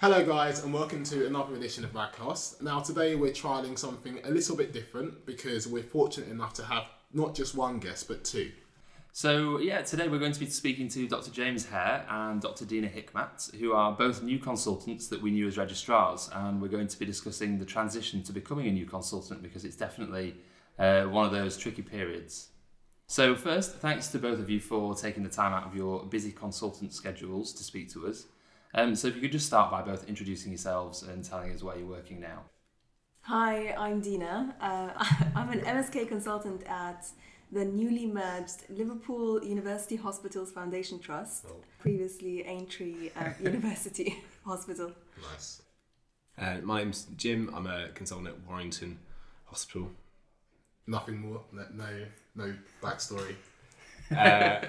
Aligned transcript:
Hello, 0.00 0.24
guys, 0.24 0.64
and 0.64 0.72
welcome 0.72 1.04
to 1.04 1.26
another 1.26 1.54
edition 1.54 1.84
of 1.84 1.92
Radcast. 1.92 2.62
Now, 2.62 2.80
today 2.80 3.16
we're 3.16 3.32
trialing 3.32 3.78
something 3.78 4.18
a 4.24 4.30
little 4.30 4.56
bit 4.56 4.72
different 4.72 5.26
because 5.26 5.68
we're 5.68 5.82
fortunate 5.82 6.30
enough 6.30 6.54
to 6.54 6.64
have 6.64 6.84
not 7.12 7.34
just 7.34 7.54
one 7.54 7.80
guest 7.80 8.08
but 8.08 8.24
two. 8.24 8.50
So, 9.12 9.58
yeah, 9.58 9.82
today 9.82 10.08
we're 10.08 10.18
going 10.18 10.32
to 10.32 10.40
be 10.40 10.46
speaking 10.46 10.88
to 10.88 11.06
Dr. 11.06 11.30
James 11.30 11.66
Hare 11.66 12.06
and 12.08 12.40
Dr. 12.40 12.64
Dina 12.64 12.88
Hikmat, 12.88 13.54
who 13.56 13.74
are 13.74 13.92
both 13.92 14.22
new 14.22 14.38
consultants 14.38 15.08
that 15.08 15.20
we 15.20 15.32
knew 15.32 15.46
as 15.46 15.58
registrars, 15.58 16.30
and 16.32 16.62
we're 16.62 16.68
going 16.68 16.88
to 16.88 16.98
be 16.98 17.04
discussing 17.04 17.58
the 17.58 17.66
transition 17.66 18.22
to 18.22 18.32
becoming 18.32 18.68
a 18.68 18.72
new 18.72 18.86
consultant 18.86 19.42
because 19.42 19.66
it's 19.66 19.76
definitely 19.76 20.34
uh, 20.78 21.02
one 21.02 21.26
of 21.26 21.32
those 21.32 21.58
tricky 21.58 21.82
periods. 21.82 22.48
So, 23.06 23.34
first, 23.34 23.74
thanks 23.74 24.08
to 24.12 24.18
both 24.18 24.38
of 24.38 24.48
you 24.48 24.60
for 24.60 24.94
taking 24.94 25.24
the 25.24 25.28
time 25.28 25.52
out 25.52 25.66
of 25.66 25.76
your 25.76 26.04
busy 26.04 26.32
consultant 26.32 26.94
schedules 26.94 27.52
to 27.52 27.62
speak 27.62 27.92
to 27.92 28.06
us. 28.06 28.24
Um, 28.74 28.94
so, 28.94 29.08
if 29.08 29.16
you 29.16 29.20
could 29.22 29.32
just 29.32 29.46
start 29.46 29.70
by 29.70 29.82
both 29.82 30.08
introducing 30.08 30.52
yourselves 30.52 31.02
and 31.02 31.24
telling 31.24 31.52
us 31.52 31.62
where 31.62 31.76
you're 31.76 31.86
working 31.88 32.20
now. 32.20 32.44
Hi, 33.22 33.72
I'm 33.74 34.00
Dina. 34.00 34.54
Uh, 34.60 35.04
I'm 35.34 35.50
an 35.50 35.60
MSK 35.60 36.08
consultant 36.08 36.62
at 36.66 37.06
the 37.52 37.64
newly 37.64 38.06
merged 38.06 38.62
Liverpool 38.70 39.42
University 39.44 39.96
Hospitals 39.96 40.52
Foundation 40.52 41.00
Trust, 41.00 41.46
Oh. 41.48 41.56
previously 41.80 42.44
Aintree 42.44 43.10
uh, 43.16 43.30
University 43.42 44.22
Hospital. 44.44 44.92
Nice. 45.32 45.62
Uh, 46.38 46.58
my 46.62 46.78
name's 46.82 47.06
Jim. 47.16 47.50
I'm 47.54 47.66
a 47.66 47.88
consultant 47.94 48.28
at 48.28 48.48
Warrington 48.48 48.98
Hospital. 49.46 49.90
Nothing 50.86 51.20
more. 51.20 51.42
No, 51.52 51.66
no, 51.74 51.88
no 52.36 52.54
backstory. 52.80 53.34
Uh, 54.16 54.60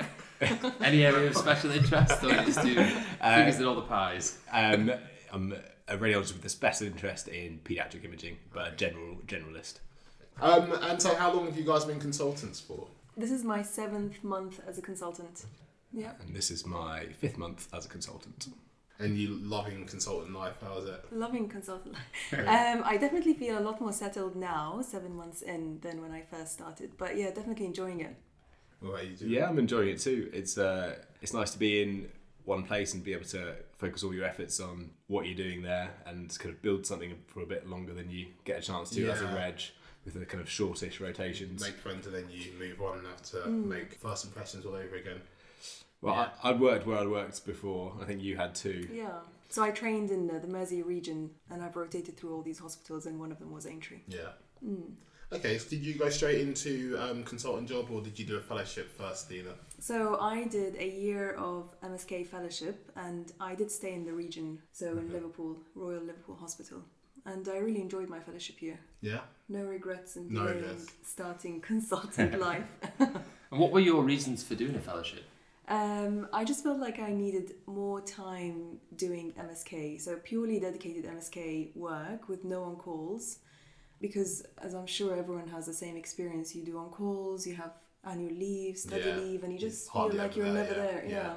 Any 0.81 1.05
area 1.05 1.27
of 1.27 1.37
special 1.37 1.71
interest, 1.71 2.23
or 2.23 2.29
you 2.29 2.35
just 2.45 2.63
do 2.63 2.73
fingers 3.21 3.59
in 3.59 3.65
all 3.65 3.75
the 3.75 3.81
pies? 3.81 4.39
um, 4.51 4.91
I'm 5.31 5.53
a 5.87 5.97
radiologist 5.97 6.33
with 6.33 6.45
a 6.45 6.49
special 6.49 6.87
interest 6.87 7.27
in 7.27 7.59
paediatric 7.63 8.03
imaging, 8.03 8.37
but 8.53 8.67
a 8.67 8.75
general 8.75 9.17
generalist. 9.27 9.79
Um, 10.41 10.73
and 10.81 10.99
so, 11.01 11.13
how 11.15 11.31
long 11.31 11.45
have 11.45 11.57
you 11.57 11.63
guys 11.63 11.85
been 11.85 11.99
consultants 11.99 12.59
for? 12.59 12.87
This 13.15 13.31
is 13.31 13.43
my 13.43 13.61
seventh 13.61 14.23
month 14.23 14.59
as 14.67 14.77
a 14.77 14.81
consultant. 14.81 15.45
Yeah, 15.93 16.13
And 16.25 16.35
this 16.35 16.49
is 16.49 16.65
my 16.65 17.05
fifth 17.19 17.37
month 17.37 17.67
as 17.73 17.85
a 17.85 17.89
consultant. 17.89 18.47
And 18.97 19.17
you 19.17 19.29
loving 19.41 19.85
consultant 19.85 20.33
life? 20.33 20.55
How 20.61 20.77
is 20.77 20.85
it? 20.87 21.03
loving 21.11 21.49
consultant. 21.49 21.95
Life. 21.95 22.33
um, 22.47 22.83
I 22.85 22.97
definitely 22.97 23.33
feel 23.33 23.59
a 23.59 23.61
lot 23.61 23.81
more 23.81 23.91
settled 23.91 24.35
now, 24.35 24.81
seven 24.81 25.15
months 25.15 25.41
in, 25.41 25.79
than 25.81 26.01
when 26.01 26.11
I 26.11 26.21
first 26.21 26.53
started. 26.53 26.93
But 26.97 27.17
yeah, 27.17 27.31
definitely 27.31 27.65
enjoying 27.65 27.99
it. 27.99 28.15
What 28.81 28.89
about 28.89 29.07
you 29.07 29.15
do? 29.15 29.27
Yeah, 29.27 29.47
I'm 29.47 29.59
enjoying 29.59 29.89
it 29.89 29.99
too. 29.99 30.29
It's 30.33 30.57
uh, 30.57 30.95
it's 31.21 31.33
nice 31.33 31.51
to 31.51 31.59
be 31.59 31.81
in 31.81 32.09
one 32.45 32.63
place 32.63 32.93
and 32.93 33.03
be 33.03 33.13
able 33.13 33.25
to 33.25 33.53
focus 33.77 34.03
all 34.03 34.13
your 34.13 34.25
efforts 34.25 34.59
on 34.59 34.89
what 35.07 35.25
you're 35.27 35.35
doing 35.35 35.61
there 35.61 35.91
and 36.07 36.37
kind 36.39 36.53
of 36.53 36.61
build 36.61 36.85
something 36.85 37.13
for 37.27 37.41
a 37.43 37.45
bit 37.45 37.69
longer 37.69 37.93
than 37.93 38.09
you 38.09 38.27
get 38.45 38.57
a 38.59 38.61
chance 38.61 38.89
to 38.89 39.09
as 39.09 39.21
a 39.21 39.25
Yeah. 39.25 39.35
reg 39.35 39.61
with 40.03 40.15
the 40.15 40.25
kind 40.25 40.41
of 40.41 40.49
shortish 40.49 40.99
rotations. 40.99 41.61
Make 41.61 41.75
friends 41.77 42.07
and 42.07 42.15
then 42.15 42.25
you 42.31 42.51
move 42.57 42.81
on 42.81 42.97
and 42.97 43.07
have 43.07 43.21
to 43.23 43.37
Mm. 43.37 43.65
make 43.65 43.93
first 43.99 44.25
impressions 44.25 44.65
all 44.65 44.73
over 44.73 44.95
again. 44.95 45.21
Well, 46.01 46.15
Yeah. 46.15 46.29
I, 46.43 46.49
I'd 46.49 46.59
worked 46.59 46.87
where 46.87 46.97
I'd 46.97 47.07
worked 47.07 47.45
before. 47.45 47.95
I 48.01 48.05
think 48.05 48.23
you 48.23 48.35
had 48.35 48.55
too. 48.55 48.89
Yeah. 48.91 49.19
So 49.49 49.61
I 49.61 49.69
trained 49.69 50.09
in 50.09 50.31
uh, 50.31 50.39
the 50.39 50.47
Mersey 50.47 50.81
region 50.81 51.29
and 51.51 51.61
I've 51.61 51.75
rotated 51.75 52.17
through 52.17 52.33
all 52.33 52.41
these 52.41 52.57
hospitals, 52.57 53.05
and 53.05 53.19
one 53.19 53.31
of 53.31 53.37
them 53.37 53.51
was 53.51 53.67
Aintree. 53.67 53.99
Yeah. 54.07 54.31
Mm. 54.65 54.93
Okay, 55.33 55.57
so 55.57 55.69
did 55.69 55.85
you 55.85 55.93
go 55.95 56.09
straight 56.09 56.41
into 56.41 56.97
um, 56.99 57.23
consultant 57.23 57.69
job 57.69 57.89
or 57.89 58.01
did 58.01 58.19
you 58.19 58.25
do 58.25 58.35
a 58.37 58.41
fellowship 58.41 58.91
first, 58.97 59.29
Dina? 59.29 59.51
So 59.79 60.17
I 60.19 60.43
did 60.45 60.75
a 60.75 60.87
year 60.87 61.31
of 61.35 61.73
MSK 61.81 62.27
fellowship 62.27 62.91
and 62.97 63.31
I 63.39 63.55
did 63.55 63.71
stay 63.71 63.93
in 63.93 64.03
the 64.03 64.11
region, 64.11 64.59
so 64.73 64.87
in 64.91 65.11
Liverpool, 65.11 65.57
Royal 65.73 66.01
Liverpool 66.01 66.35
Hospital. 66.35 66.81
And 67.25 67.47
I 67.47 67.57
really 67.59 67.81
enjoyed 67.81 68.09
my 68.09 68.19
fellowship 68.19 68.61
year. 68.61 68.79
Yeah. 68.99 69.21
No 69.47 69.63
regrets 69.63 70.17
in 70.17 70.33
No 70.33 70.45
regrets. 70.45 70.87
starting 71.03 71.61
consultant 71.71 72.39
life. 72.49 72.67
And 73.51 73.59
what 73.59 73.71
were 73.73 73.81
your 73.81 74.01
reasons 74.03 74.43
for 74.43 74.55
doing 74.55 74.75
a 74.75 74.79
fellowship? 74.79 75.23
Um, 75.67 76.27
I 76.31 76.45
just 76.45 76.63
felt 76.63 76.79
like 76.79 76.99
I 76.99 77.11
needed 77.11 77.55
more 77.65 77.99
time 77.99 78.77
doing 78.95 79.33
MSK, 79.37 79.99
so 79.99 80.15
purely 80.23 80.57
dedicated 80.57 81.03
MSK 81.05 81.75
work 81.75 82.29
with 82.29 82.45
no 82.45 82.63
on 82.63 82.77
calls. 82.77 83.39
Because, 84.01 84.43
as 84.61 84.73
I'm 84.73 84.87
sure 84.87 85.15
everyone 85.15 85.47
has 85.49 85.67
the 85.67 85.73
same 85.73 85.95
experience, 85.95 86.55
you 86.55 86.63
do 86.63 86.77
on 86.77 86.89
calls, 86.89 87.45
you 87.45 87.55
have 87.55 87.73
annual 88.03 88.33
leave, 88.33 88.77
study 88.77 89.03
Yeah. 89.05 89.15
leave, 89.17 89.43
and 89.43 89.53
you 89.53 89.59
just 89.59 89.89
You're 89.93 90.09
feel 90.09 90.17
like 90.17 90.35
you're 90.35 90.45
there, 90.51 90.63
never 90.63 90.75
yeah. 90.75 90.85
there. 90.87 91.05
Yeah. 91.05 91.11
Yeah. 91.11 91.35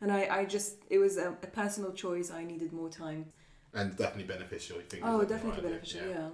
And 0.00 0.12
I, 0.12 0.20
I 0.38 0.44
just, 0.44 0.76
it 0.90 0.98
was 0.98 1.16
a, 1.16 1.30
a 1.30 1.46
personal 1.60 1.92
choice, 1.92 2.30
I 2.30 2.44
needed 2.44 2.72
more 2.72 2.88
time. 2.88 3.26
And 3.72 3.96
definitely 3.96 4.24
beneficial, 4.32 4.76
you 4.76 4.82
think? 4.82 5.02
Oh, 5.04 5.20
is 5.20 5.28
that 5.28 5.34
definitely 5.34 5.62
right? 5.62 5.70
beneficial, 5.72 6.08
yeah. 6.08 6.26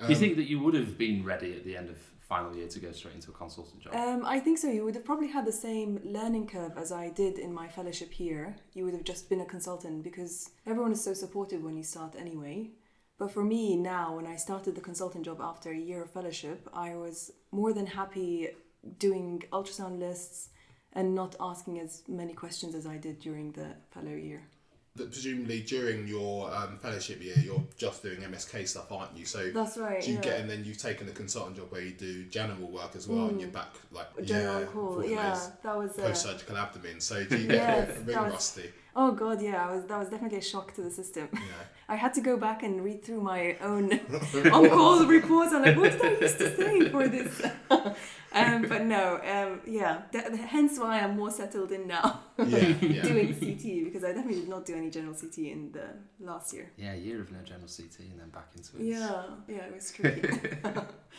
Um, 0.00 0.06
Do 0.06 0.12
you 0.12 0.18
think 0.18 0.36
that 0.36 0.48
you 0.48 0.58
would 0.60 0.74
have 0.74 0.98
been 0.98 1.24
ready 1.24 1.54
at 1.54 1.64
the 1.64 1.76
end 1.76 1.88
of 1.90 1.98
final 2.20 2.54
year 2.56 2.66
to 2.68 2.78
go 2.80 2.90
straight 2.90 3.14
into 3.14 3.30
a 3.30 3.34
consultant 3.34 3.82
job? 3.82 3.94
Um, 3.94 4.24
I 4.24 4.40
think 4.40 4.58
so. 4.58 4.68
You 4.68 4.84
would 4.84 4.94
have 4.94 5.04
probably 5.04 5.28
had 5.28 5.44
the 5.44 5.52
same 5.52 6.00
learning 6.04 6.46
curve 6.48 6.72
as 6.76 6.90
I 6.90 7.10
did 7.10 7.38
in 7.38 7.52
my 7.52 7.68
fellowship 7.68 8.10
here. 8.12 8.56
You 8.72 8.84
would 8.84 8.94
have 8.94 9.04
just 9.04 9.28
been 9.28 9.40
a 9.42 9.44
consultant 9.44 10.02
because 10.02 10.50
everyone 10.66 10.92
is 10.92 11.02
so 11.04 11.12
supportive 11.14 11.62
when 11.62 11.76
you 11.76 11.84
start 11.84 12.14
anyway. 12.18 12.70
But 13.20 13.32
for 13.32 13.44
me 13.44 13.76
now, 13.76 14.16
when 14.16 14.26
I 14.26 14.36
started 14.36 14.74
the 14.74 14.80
consultant 14.80 15.26
job 15.26 15.42
after 15.42 15.70
a 15.70 15.76
year 15.76 16.02
of 16.02 16.10
fellowship, 16.10 16.66
I 16.72 16.96
was 16.96 17.30
more 17.52 17.74
than 17.74 17.84
happy 17.84 18.48
doing 18.98 19.42
ultrasound 19.52 19.98
lists 19.98 20.48
and 20.94 21.14
not 21.14 21.36
asking 21.38 21.80
as 21.80 22.02
many 22.08 22.32
questions 22.32 22.74
as 22.74 22.86
I 22.86 22.96
did 22.96 23.20
during 23.20 23.52
the 23.52 23.68
fellow 23.90 24.16
year. 24.16 24.40
that 24.96 25.12
presumably 25.12 25.60
during 25.60 26.08
your 26.08 26.52
um, 26.54 26.78
fellowship 26.78 27.22
year, 27.22 27.36
you're 27.44 27.62
just 27.76 28.02
doing 28.02 28.20
MSK 28.20 28.66
stuff, 28.66 28.90
aren't 28.90 29.14
you? 29.14 29.26
So 29.26 29.50
That's 29.50 29.76
right. 29.76 30.06
you 30.08 30.14
yeah. 30.14 30.20
get, 30.20 30.40
and 30.40 30.48
then 30.48 30.64
you've 30.64 30.78
taken 30.78 31.06
the 31.06 31.12
consultant 31.12 31.56
job 31.56 31.70
where 31.70 31.82
you 31.82 31.92
do 31.92 32.24
general 32.24 32.68
work 32.68 32.96
as 32.96 33.06
well, 33.06 33.28
and 33.28 33.38
you're 33.38 33.50
back 33.50 33.68
like 33.92 34.08
General 34.24 34.60
yeah, 34.60 34.66
call. 34.66 35.04
Yeah, 35.04 35.40
that 35.62 35.76
was. 35.76 35.98
Uh, 35.98 36.02
post-surgical 36.02 36.56
abdomen. 36.56 37.00
So 37.00 37.22
do 37.24 37.36
you 37.36 37.48
get 37.48 37.56
Yes, 37.88 37.98
a 37.98 38.00
bit 38.00 38.16
rusty? 38.16 38.70
Oh 38.96 39.12
god, 39.12 39.40
yeah. 39.42 39.66
I 39.66 39.74
was. 39.74 39.84
That 39.86 39.98
was 39.98 40.08
definitely 40.08 40.38
a 40.38 40.42
shock 40.42 40.74
to 40.74 40.82
the 40.82 40.90
system. 40.90 41.28
Yeah. 41.32 41.40
I 41.90 41.96
had 41.96 42.14
to 42.14 42.20
go 42.20 42.36
back 42.36 42.62
and 42.62 42.84
read 42.84 43.02
through 43.04 43.20
my 43.20 43.56
own 43.60 43.92
on-call 44.52 45.06
reports. 45.06 45.52
I'm 45.52 45.62
like, 45.62 45.76
what 45.76 45.90
did 45.90 46.04
I 46.04 46.20
used 46.20 46.38
to 46.38 46.56
say 46.56 46.88
for 46.88 47.08
this? 47.08 47.42
um, 48.32 48.62
but 48.68 48.84
no, 48.84 49.16
um, 49.34 49.60
yeah. 49.66 50.02
Th- 50.12 50.24
hence 50.46 50.78
why 50.78 51.00
I'm 51.00 51.16
more 51.16 51.32
settled 51.32 51.72
in 51.72 51.88
now 51.88 52.20
Yeah, 52.38 52.58
yeah. 52.80 53.02
doing 53.02 53.34
CT 53.34 53.84
because 53.86 54.04
I 54.04 54.12
definitely 54.12 54.42
did 54.42 54.48
not 54.48 54.66
do 54.66 54.76
any 54.76 54.88
general 54.88 55.14
CT 55.14 55.38
in 55.38 55.72
the 55.72 55.86
last 56.24 56.52
year. 56.54 56.70
yeah, 56.76 56.92
a 56.92 56.96
year 56.96 57.20
of 57.20 57.32
no 57.32 57.38
general 57.42 57.66
CT 57.66 57.98
and 58.10 58.20
then 58.20 58.28
back 58.28 58.50
into 58.56 58.76
it. 58.78 58.84
Yeah, 58.84 59.22
yeah, 59.48 59.64
it 59.66 59.74
was 59.74 59.90
tricky. 59.90 60.28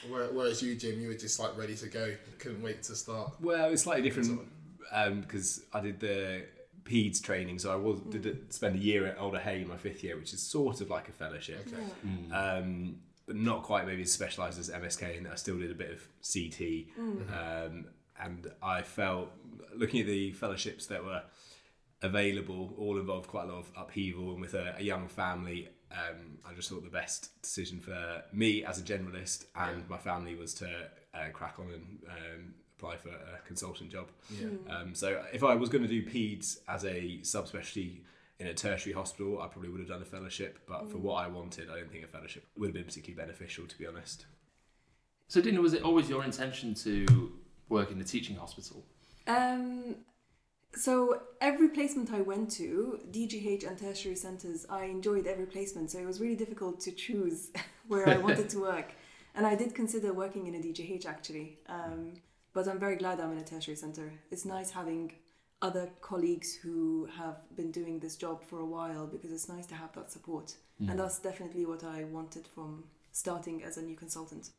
Whereas 0.09 0.61
you, 0.63 0.75
Jim, 0.75 1.01
you 1.01 1.09
were 1.09 1.15
just 1.15 1.37
like 1.37 1.57
ready 1.57 1.75
to 1.75 1.87
go, 1.87 2.13
couldn't 2.39 2.61
wait 2.61 2.81
to 2.83 2.95
start. 2.95 3.33
Well, 3.41 3.71
it's 3.73 3.83
slightly 3.83 4.03
different 4.03 4.39
because 5.21 5.63
I 5.73 5.81
did 5.81 5.99
the 5.99 6.45
PEDS 6.83 7.21
training, 7.21 7.59
so 7.59 7.71
I 7.71 7.75
was 7.75 7.99
did 8.09 8.25
it, 8.25 8.53
spend 8.53 8.75
a 8.75 8.79
year 8.79 9.05
at 9.07 9.17
Alder 9.17 9.39
Hey 9.39 9.61
in 9.61 9.67
my 9.67 9.77
fifth 9.77 10.03
year, 10.03 10.17
which 10.17 10.33
is 10.33 10.41
sort 10.41 10.81
of 10.81 10.89
like 10.89 11.09
a 11.09 11.11
fellowship, 11.11 11.67
Okay. 11.67 12.33
um, 12.33 12.97
but 13.27 13.35
not 13.35 13.63
quite 13.63 13.85
maybe 13.87 14.01
as 14.01 14.11
specialised 14.11 14.59
as 14.59 14.69
MSK. 14.69 15.17
And 15.17 15.27
I 15.27 15.35
still 15.35 15.57
did 15.59 15.71
a 15.71 15.75
bit 15.75 15.91
of 15.91 15.99
CT, 16.33 16.87
um, 17.31 17.85
and 18.19 18.51
I 18.61 18.81
felt 18.81 19.29
looking 19.75 20.01
at 20.01 20.07
the 20.07 20.31
fellowships 20.33 20.85
that 20.87 21.03
were 21.03 21.23
available, 22.01 22.73
all 22.77 22.97
involved 22.99 23.27
quite 23.27 23.43
a 23.43 23.47
lot 23.51 23.59
of 23.59 23.71
upheaval, 23.77 24.31
and 24.31 24.41
with 24.41 24.53
a, 24.53 24.75
a 24.77 24.83
young 24.83 25.07
family. 25.07 25.69
Um, 25.91 26.37
I 26.49 26.53
just 26.53 26.69
thought 26.69 26.85
the 26.85 26.89
best 26.89 27.41
decision 27.41 27.81
for 27.81 28.23
me 28.31 28.63
as 28.63 28.79
a 28.79 28.81
generalist 28.81 29.43
and 29.57 29.79
Yeah. 29.79 29.83
my 29.89 29.97
family 29.97 30.35
was 30.35 30.53
to 30.55 30.67
uh, 31.13 31.27
crack 31.33 31.59
on 31.59 31.65
and 31.69 31.99
um, 32.07 32.53
apply 32.81 32.97
for 32.97 33.09
a 33.09 33.39
consultant 33.45 33.91
job. 33.91 34.07
Yeah. 34.29 34.47
Um, 34.69 34.95
so 34.95 35.23
if 35.31 35.43
I 35.43 35.55
was 35.55 35.69
going 35.69 35.83
to 35.83 35.87
do 35.87 36.03
PEDS 36.03 36.59
as 36.67 36.83
a 36.83 37.19
subspecialty 37.21 37.99
in 38.39 38.47
a 38.47 38.53
tertiary 38.53 38.93
hospital, 38.93 39.41
I 39.41 39.47
probably 39.47 39.69
would 39.69 39.79
have 39.79 39.89
done 39.89 40.01
a 40.01 40.05
fellowship. 40.05 40.59
But 40.67 40.89
for 40.89 40.97
what 40.97 41.23
I 41.23 41.27
wanted, 41.27 41.69
I 41.69 41.75
don't 41.77 41.91
think 41.91 42.03
a 42.03 42.07
fellowship 42.07 42.45
would 42.57 42.67
have 42.67 42.73
been 42.73 42.85
particularly 42.85 43.23
beneficial, 43.23 43.67
to 43.67 43.77
be 43.77 43.85
honest. 43.85 44.25
So, 45.27 45.41
Dina, 45.41 45.61
was 45.61 45.73
it 45.73 45.83
always 45.83 46.09
your 46.09 46.23
intention 46.23 46.73
to 46.75 47.31
work 47.69 47.91
in 47.91 47.99
the 47.99 48.03
teaching 48.03 48.35
hospital? 48.35 48.83
Um, 49.27 49.97
so 50.73 51.21
every 51.39 51.69
placement 51.69 52.11
I 52.11 52.21
went 52.21 52.49
to, 52.53 52.99
DGH 53.11 53.67
and 53.67 53.77
tertiary 53.77 54.15
centres, 54.15 54.65
I 54.69 54.85
enjoyed 54.85 55.27
every 55.27 55.45
placement. 55.45 55.91
So 55.91 55.99
it 55.99 56.05
was 56.05 56.19
really 56.19 56.35
difficult 56.35 56.79
to 56.81 56.91
choose 56.91 57.51
where 57.87 58.09
I 58.09 58.17
wanted 58.17 58.49
to 58.49 58.59
work. 58.59 58.93
And 59.33 59.47
I 59.47 59.55
did 59.55 59.73
consider 59.73 60.11
working 60.11 60.47
in 60.47 60.55
a 60.55 60.57
DGH 60.57 61.05
actually. 61.05 61.59
Um, 61.69 62.15
but 62.53 62.67
I'm 62.67 62.79
very 62.79 62.95
glad 62.95 63.19
I'm 63.19 63.31
in 63.31 63.37
a 63.37 63.43
tertiary 63.43 63.75
centre. 63.77 64.11
It's 64.29 64.45
nice 64.45 64.71
having 64.71 65.13
other 65.61 65.89
colleagues 66.01 66.55
who 66.55 67.07
have 67.17 67.37
been 67.55 67.71
doing 67.71 67.99
this 67.99 68.15
job 68.15 68.43
for 68.43 68.59
a 68.59 68.65
while 68.65 69.05
because 69.07 69.31
it's 69.31 69.47
nice 69.47 69.67
to 69.67 69.75
have 69.75 69.93
that 69.93 70.11
support. 70.11 70.55
And 70.87 70.97
that's 70.99 71.19
definitely 71.19 71.67
what 71.67 71.83
I 71.83 72.05
wanted 72.05 72.47
from 72.47 72.85
starting 73.11 73.63
as 73.63 73.77
a 73.77 73.83
new 73.83 73.95
consultant. 73.95 74.49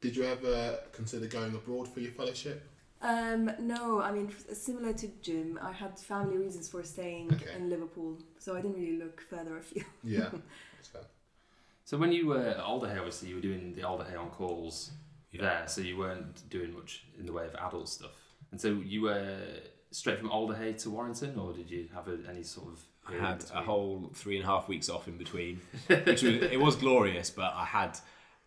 Did 0.00 0.14
you 0.14 0.22
ever 0.22 0.78
consider 0.92 1.26
going 1.26 1.52
abroad 1.56 1.88
for 1.88 1.98
your 1.98 2.12
fellowship? 2.12 2.62
Um, 3.02 3.50
no, 3.58 4.00
I 4.00 4.12
mean 4.12 4.30
similar 4.52 4.92
to 4.92 5.08
Jim, 5.22 5.58
I 5.60 5.72
had 5.72 5.98
family 5.98 6.36
reasons 6.36 6.68
for 6.68 6.84
staying 6.84 7.32
Okay. 7.34 7.52
in 7.56 7.68
Liverpool, 7.68 8.18
so 8.38 8.54
I 8.56 8.60
didn't 8.60 8.76
really 8.76 8.98
look 8.98 9.22
further 9.28 9.56
afield. 9.58 9.86
Yeah. 10.04 10.30
So, 10.82 11.00
So 11.84 11.98
when 11.98 12.12
you 12.12 12.26
were 12.28 12.38
at 12.40 12.58
Alder 12.58 12.88
Hey, 12.88 12.98
obviously 12.98 13.28
you 13.30 13.34
were 13.34 13.40
doing 13.42 13.74
the 13.74 13.82
Alder 13.82 14.04
Hey 14.04 14.16
on 14.16 14.30
calls 14.30 14.92
Yeah. 15.32 15.42
there, 15.42 15.62
so 15.66 15.80
you 15.80 15.96
weren't 15.96 16.48
doing 16.50 16.74
much 16.74 17.04
in 17.18 17.26
the 17.26 17.32
way 17.32 17.46
of 17.46 17.54
adult 17.54 17.88
stuff. 17.88 18.10
And 18.50 18.60
so 18.60 18.68
you 18.84 19.02
were 19.02 19.36
straight 19.92 20.18
from 20.18 20.30
Alder 20.30 20.56
Hey 20.56 20.72
to 20.74 20.90
Warrington, 20.90 21.38
or 21.38 21.52
did 21.52 21.70
you 21.70 21.88
have 21.94 22.08
a, 22.08 22.18
any 22.28 22.42
sort 22.42 22.68
of? 22.68 22.80
I 23.08 23.14
had 23.14 23.44
a 23.54 23.62
whole 23.62 24.10
three 24.14 24.36
and 24.36 24.44
a 24.44 24.46
half 24.46 24.68
weeks 24.68 24.88
off 24.88 25.08
in 25.08 25.16
between, 25.16 25.60
which 25.86 26.22
was 26.22 26.34
it 26.34 26.60
was 26.60 26.76
glorious, 26.76 27.30
but 27.30 27.52
I 27.54 27.64
had 27.64 27.98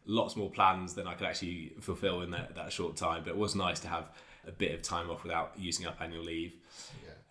lots 0.05 0.35
more 0.35 0.49
plans 0.49 0.93
than 0.93 1.07
I 1.07 1.13
could 1.13 1.27
actually 1.27 1.73
fulfill 1.79 2.21
in 2.21 2.31
that, 2.31 2.55
that 2.55 2.71
short 2.71 2.95
time. 2.95 3.23
But 3.23 3.31
it 3.31 3.37
was 3.37 3.55
nice 3.55 3.79
to 3.81 3.87
have 3.87 4.11
a 4.47 4.51
bit 4.51 4.73
of 4.73 4.81
time 4.81 5.09
off 5.09 5.23
without 5.23 5.53
using 5.57 5.85
up 5.85 5.97
annual 6.01 6.23
leave. 6.23 6.55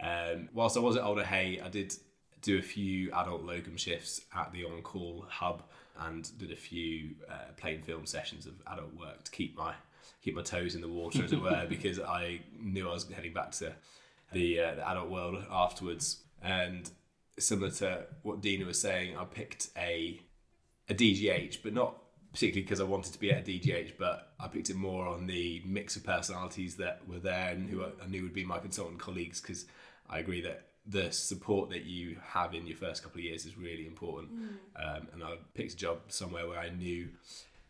Um, 0.01 0.49
whilst 0.53 0.77
I 0.77 0.81
was 0.81 0.97
at 0.97 1.03
Alder 1.03 1.25
Hey, 1.25 1.61
I 1.65 1.69
did 1.69 1.95
do 2.41 2.59
a 2.59 2.63
few 2.63 3.13
adult 3.13 3.43
locum 3.43 3.77
shifts 3.77 4.23
at 4.35 4.53
the 4.53 4.65
On 4.65 4.83
Call 4.83 5.27
hub 5.29 5.63
and 6.01 6.37
did 6.39 6.53
a 6.53 6.57
few 6.57 7.15
uh, 7.31 7.53
plain 7.57 7.83
film 7.83 8.07
sessions 8.07 8.47
of 8.47 8.55
adult 8.71 8.95
work 8.95 9.25
to 9.25 9.31
keep 9.31 9.57
my 9.57 9.75
keep 10.23 10.35
my 10.35 10.43
toes 10.43 10.75
in 10.75 10.81
the 10.81 10.89
water, 10.89 11.25
as 11.25 11.33
it 11.33 11.41
were, 11.41 11.67
because 11.69 11.99
I 11.99 12.41
knew 12.61 12.89
I 12.89 12.93
was 12.93 13.09
heading 13.11 13.33
back 13.33 13.51
to 13.53 13.73
the, 14.33 14.61
uh, 14.61 14.75
the 14.77 14.89
adult 14.89 15.11
world 15.11 15.45
afterwards. 15.51 16.23
And 16.41 16.89
similar 17.39 17.71
to 17.73 18.07
what 18.23 18.41
Dina 18.41 18.65
was 18.65 18.81
saying, 18.81 19.17
I 19.17 19.25
picked 19.25 19.69
a 19.77 20.21
a 20.89 20.95
DGH, 20.95 21.63
but 21.63 21.73
not 21.73 21.97
particularly 22.33 22.63
because 22.63 22.81
I 22.81 22.85
wanted 22.85 23.13
to 23.13 23.19
be 23.19 23.31
at 23.31 23.47
a 23.47 23.51
DGH, 23.51 23.93
but 23.99 24.33
I 24.41 24.49
picked 24.49 24.71
it 24.71 24.77
more 24.77 25.07
on 25.07 25.27
the 25.27 25.63
mix 25.65 25.97
of 25.97 26.05
personalities 26.05 26.77
that 26.77 27.07
were 27.07 27.19
there 27.19 27.51
and 27.51 27.69
who 27.69 27.85
I, 27.85 27.89
I 28.03 28.07
knew 28.09 28.23
would 28.23 28.33
be 28.33 28.45
my 28.45 28.59
consultant 28.59 28.99
colleagues 28.99 29.41
because 29.41 29.67
I 30.09 30.19
agree 30.19 30.41
that 30.43 30.67
the 30.87 31.13
support 31.13 31.71
that 31.71 31.85
you 31.85 32.17
have 32.25 32.55
in 32.55 32.67
your 32.67 32.77
first 32.77 33.03
couple 33.03 33.19
of 33.19 33.25
years 33.25 33.47
is 33.47 33.57
really 33.57 33.87
important. 33.87 34.31
Um, 34.77 35.09
and 35.13 35.23
I 35.23 35.37
picked 35.55 35.75
a 35.75 35.77
job 35.77 35.99
somewhere 36.09 36.49
where 36.49 36.59
I 36.59 36.71
knew 36.71 37.09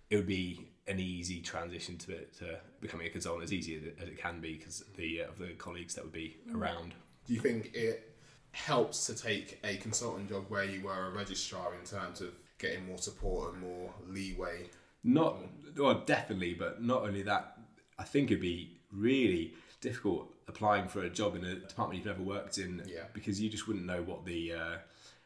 it 0.08 0.16
would 0.16 0.26
be 0.26 0.68
an 0.86 0.98
easy 0.98 1.40
transition 1.40 1.96
to 1.96 2.24
to 2.38 2.58
becoming 2.80 3.06
a 3.06 3.10
consultant 3.10 3.44
as 3.44 3.52
easy 3.52 3.76
as 3.76 3.82
it, 3.82 3.98
as 4.00 4.08
it 4.08 4.18
can 4.18 4.40
be 4.40 4.54
because 4.54 4.84
the 4.96 5.22
uh, 5.22 5.28
of 5.28 5.38
the 5.38 5.52
colleagues 5.54 5.94
that 5.94 6.04
would 6.04 6.12
be 6.12 6.36
around. 6.54 6.94
do 7.26 7.34
you 7.34 7.40
think 7.40 7.70
it 7.74 8.16
helps 8.52 9.06
to 9.06 9.14
take 9.14 9.58
a 9.64 9.76
consultant 9.76 10.28
job 10.28 10.44
where 10.48 10.64
you 10.64 10.82
were 10.82 11.06
a 11.06 11.10
registrar 11.10 11.74
in 11.74 11.86
terms 11.86 12.20
of 12.20 12.30
getting 12.58 12.86
more 12.86 12.98
support 12.98 13.52
and 13.52 13.62
more 13.62 13.94
leeway? 14.08 14.68
Not 15.04 15.36
well, 15.76 16.02
definitely, 16.04 16.54
but 16.54 16.82
not 16.82 17.02
only 17.02 17.22
that. 17.22 17.58
I 17.98 18.04
think 18.04 18.30
it'd 18.30 18.40
be 18.40 18.80
really 18.90 19.54
difficult 19.80 20.28
applying 20.52 20.88
for 20.88 21.02
a 21.02 21.10
job 21.10 21.34
in 21.36 21.44
a 21.44 21.54
department 21.56 21.96
you've 21.98 22.06
never 22.06 22.22
worked 22.22 22.58
in, 22.58 22.82
Yeah. 22.86 23.04
because 23.12 23.40
you 23.40 23.48
just 23.48 23.66
wouldn't 23.66 23.86
know 23.86 24.02
what 24.02 24.24
the 24.24 24.52
uh, 24.52 24.76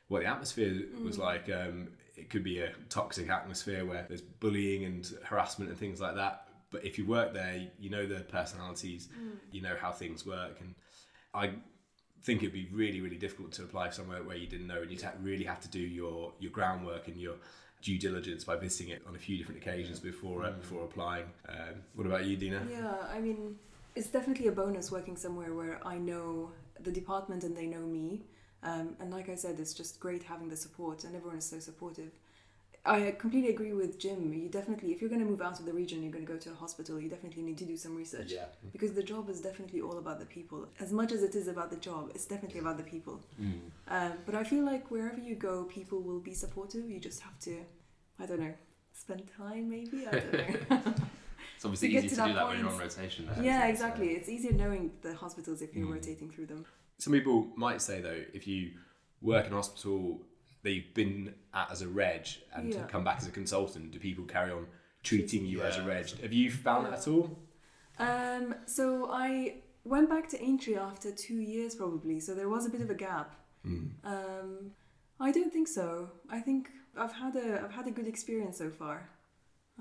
what 0.09 0.21
the 0.23 0.27
atmosphere 0.27 0.75
was 1.03 1.19
like. 1.19 1.51
Um, 1.51 1.89
it 2.17 2.31
could 2.31 2.45
be 2.45 2.61
a 2.61 2.71
toxic 2.89 3.29
atmosphere 3.29 3.85
where 3.85 4.05
there's 4.09 4.23
bullying 4.23 4.85
and 4.85 5.07
harassment 5.25 5.71
and 5.71 5.79
things 5.79 6.01
like 6.01 6.15
that. 6.15 6.49
But 6.71 6.85
if 6.85 6.97
you 6.99 7.05
work 7.07 7.33
there, 7.35 7.67
you 7.79 7.91
know 7.91 8.07
the 8.07 8.21
personalities, 8.21 9.09
you 9.51 9.61
know 9.63 9.77
how 9.81 9.93
things 9.93 10.25
work, 10.25 10.61
and 10.61 10.75
I 11.35 11.51
think 12.23 12.43
it'd 12.43 12.53
be 12.53 12.69
really, 12.73 13.01
really 13.01 13.17
difficult 13.19 13.53
to 13.53 13.63
apply 13.63 13.91
somewhere 13.91 14.23
where 14.23 14.37
you 14.37 14.47
didn't 14.49 14.67
know, 14.67 14.83
and 14.83 14.91
you'd 14.91 15.03
ha- 15.03 15.13
really 15.23 15.45
have 15.45 15.61
to 15.61 15.69
do 15.69 15.81
your 15.81 16.33
your 16.41 16.51
groundwork 16.53 17.09
and 17.09 17.17
your 17.21 17.35
due 17.83 17.99
diligence 17.99 18.43
by 18.45 18.57
visiting 18.57 18.89
it 18.95 19.03
on 19.07 19.15
a 19.15 19.19
few 19.19 19.37
different 19.37 19.61
occasions 19.63 20.01
before 20.01 20.45
uh, 20.45 20.51
before 20.53 20.85
applying. 20.85 21.27
Um, 21.49 21.75
what 21.95 22.07
about 22.07 22.25
you, 22.25 22.37
Dina? 22.37 22.67
Yeah, 22.71 22.95
I 23.13 23.21
mean, 23.21 23.57
it's 23.97 24.09
definitely 24.09 24.47
a 24.47 24.53
bonus 24.53 24.93
working 24.93 25.17
somewhere 25.17 25.55
where 25.55 25.81
I 25.85 25.97
know 25.97 26.53
the 26.79 26.93
department 26.93 27.43
and 27.43 27.57
they 27.57 27.67
know 27.67 27.81
me. 27.81 28.23
Um, 28.63 28.97
and 29.01 29.11
like 29.11 29.29
I 29.29 29.35
said, 29.35 29.59
it's 29.59 29.75
just 29.75 29.99
great 30.01 30.23
having 30.23 30.49
the 30.49 30.57
support, 30.57 31.05
and 31.05 31.15
everyone 31.17 31.39
is 31.39 31.47
so 31.47 31.59
supportive. 31.59 32.13
I 32.85 33.17
completely 33.19 33.51
agree 33.51 33.73
with 33.73 33.99
Jim. 33.99 34.33
You 34.33 34.49
definitely, 34.49 34.93
if 34.93 35.01
you're 35.01 35.11
going 35.11 35.21
to 35.21 35.27
move 35.27 35.43
out 35.43 35.59
of 35.59 35.67
the 35.67 35.73
region, 35.73 36.03
you're 36.03 36.13
going 36.13 36.25
to 36.25 36.33
go 36.33 36.39
to 36.39 36.51
a 36.53 36.55
hospital, 36.55 37.01
you 37.01 37.09
definitely 37.09 37.43
need 37.43 37.59
to 37.59 37.65
do 37.65 37.77
some 37.77 37.97
research. 37.97 38.33
Yeah. 38.33 38.45
Because 38.73 38.93
the 38.93 39.03
job 39.03 39.29
is 39.29 39.41
definitely 39.41 39.81
all 39.81 39.99
about 39.99 40.21
the 40.21 40.27
people. 40.27 40.69
As 40.79 40.93
much 40.93 41.11
as 41.11 41.23
it 41.25 41.35
is 41.35 41.49
about 41.49 41.71
the 41.71 41.77
job, 41.77 42.13
it's 42.15 42.27
definitely 42.27 42.61
about 42.61 42.77
the 42.77 42.85
people. 42.85 43.21
Um, 43.89 44.13
but 44.25 44.37
I 44.37 44.45
feel 44.45 44.65
like 44.65 44.91
wherever 44.91 45.19
you 45.19 45.35
go, 45.35 45.65
people 45.65 46.01
will 46.01 46.21
be 46.21 46.35
supportive. 46.35 46.89
You 46.89 47.01
just 47.01 47.21
have 47.21 47.39
to, 47.41 47.65
I 48.21 48.27
don't 48.27 48.41
know, 48.41 48.55
spend 48.93 49.29
time 49.37 49.69
maybe? 49.69 50.07
I 50.07 50.11
don't 50.11 50.71
know. 50.71 50.95
It's 51.57 51.65
obviously 51.65 51.89
to 51.89 51.93
get 51.95 52.05
easy 52.05 52.17
to 52.17 52.23
to 52.23 52.29
do 52.29 52.35
that 52.35 52.39
that 52.41 52.49
when 52.49 52.59
you're 52.59 52.69
on 52.69 52.79
point. 52.79 52.97
rotation. 52.97 53.27
There, 53.27 53.45
yeah, 53.45 53.57
isn't 53.59 53.67
it? 53.69 53.71
exactly. 53.73 54.09
It's 54.11 54.29
easier 54.29 54.53
knowing 54.53 54.93
the 55.03 55.15
hospitals 55.15 55.63
if 55.63 55.75
you're 55.75 55.91
rotating 55.91 56.31
through 56.31 56.47
them. 56.47 56.65
Some 56.99 57.13
people 57.13 57.49
might 57.57 57.83
say 57.83 58.01
though, 58.01 58.23
if 58.33 58.47
you 58.47 58.73
work 59.23 59.47
in 59.47 59.53
a 59.53 59.57
hospital 59.57 60.21
that 60.63 60.71
you've 60.73 60.95
been 60.95 61.35
at 61.55 61.71
as 61.71 61.83
a 61.83 61.89
reg 61.89 62.27
and 62.55 62.73
Yeah. 62.73 62.85
come 62.87 63.05
back 63.05 63.19
as 63.19 63.27
a 63.27 63.31
consultant, 63.31 63.91
do 63.93 63.99
people 63.99 64.25
carry 64.25 64.51
on 64.53 64.67
treating 65.03 65.45
you 65.47 65.63
as 65.63 65.77
a 65.77 65.83
reg? 65.83 66.09
Have 66.21 66.33
you 66.33 66.51
found 66.51 66.87
that 66.87 66.95
at 66.95 67.09
all? 67.09 67.39
Um, 67.99 68.55
so 68.67 69.09
I 69.11 69.63
went 69.85 70.09
back 70.11 70.29
to 70.31 70.43
Aintree 70.43 70.75
after 70.77 71.11
two 71.13 71.37
years 71.41 71.75
probably, 71.75 72.21
so 72.21 72.35
there 72.35 72.49
was 72.49 72.67
a 72.67 72.71
bit 72.71 72.81
of 72.83 72.91
a 72.91 72.95
gap. 72.95 73.35
Um, 74.05 74.73
I 75.19 75.33
don't 75.33 75.53
think 75.53 75.69
so. 75.69 76.11
I 76.31 76.41
think 76.41 76.69
I've 76.97 77.13
had 77.13 77.37
a 77.37 77.63
I've 77.65 77.73
had 77.73 77.87
a 77.87 77.91
good 77.91 78.07
experience 78.07 78.59
so 78.59 78.71
far. 78.71 79.09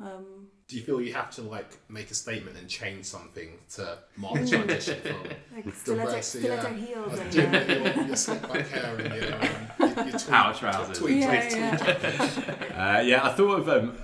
Um, 0.01 0.47
Do 0.67 0.75
you 0.75 0.83
feel 0.83 0.99
you 1.01 1.13
have 1.13 1.31
to 1.35 1.41
like 1.41 1.77
make 1.89 2.11
a 2.11 2.13
statement 2.13 2.57
and 2.57 2.67
change 2.67 3.05
something 3.05 3.49
to 3.75 3.97
mark 4.17 4.33
the 4.41 4.47
transition 4.47 4.99
from 5.01 5.55
like 5.55 5.73
stiletto, 5.73 6.11
rest, 6.11 6.29
stiletto 6.31 6.69
yeah. 6.69 6.75
heels 6.75 7.19
and 7.19 7.31
Jim, 7.31 7.55
uh, 7.55 7.59
your, 7.73 8.07
your 8.07 8.15
slick 8.15 8.41
back 8.41 8.67
hair 8.67 8.95
and 8.97 9.15
your, 9.15 9.35
um, 9.35 9.41
your, 9.79 9.87
your 9.87 10.11
tweed, 10.19 10.27
Power 10.27 10.53
trousers. 10.53 10.99
tweed, 10.99 11.19
yeah, 11.21 11.77
tweed, 11.77 11.87
yeah. 12.77 12.97
Uh, 12.97 13.01
yeah, 13.01 13.25
I 13.25 13.29
thought 13.31 13.59
of 13.59 13.69
um, 13.69 13.97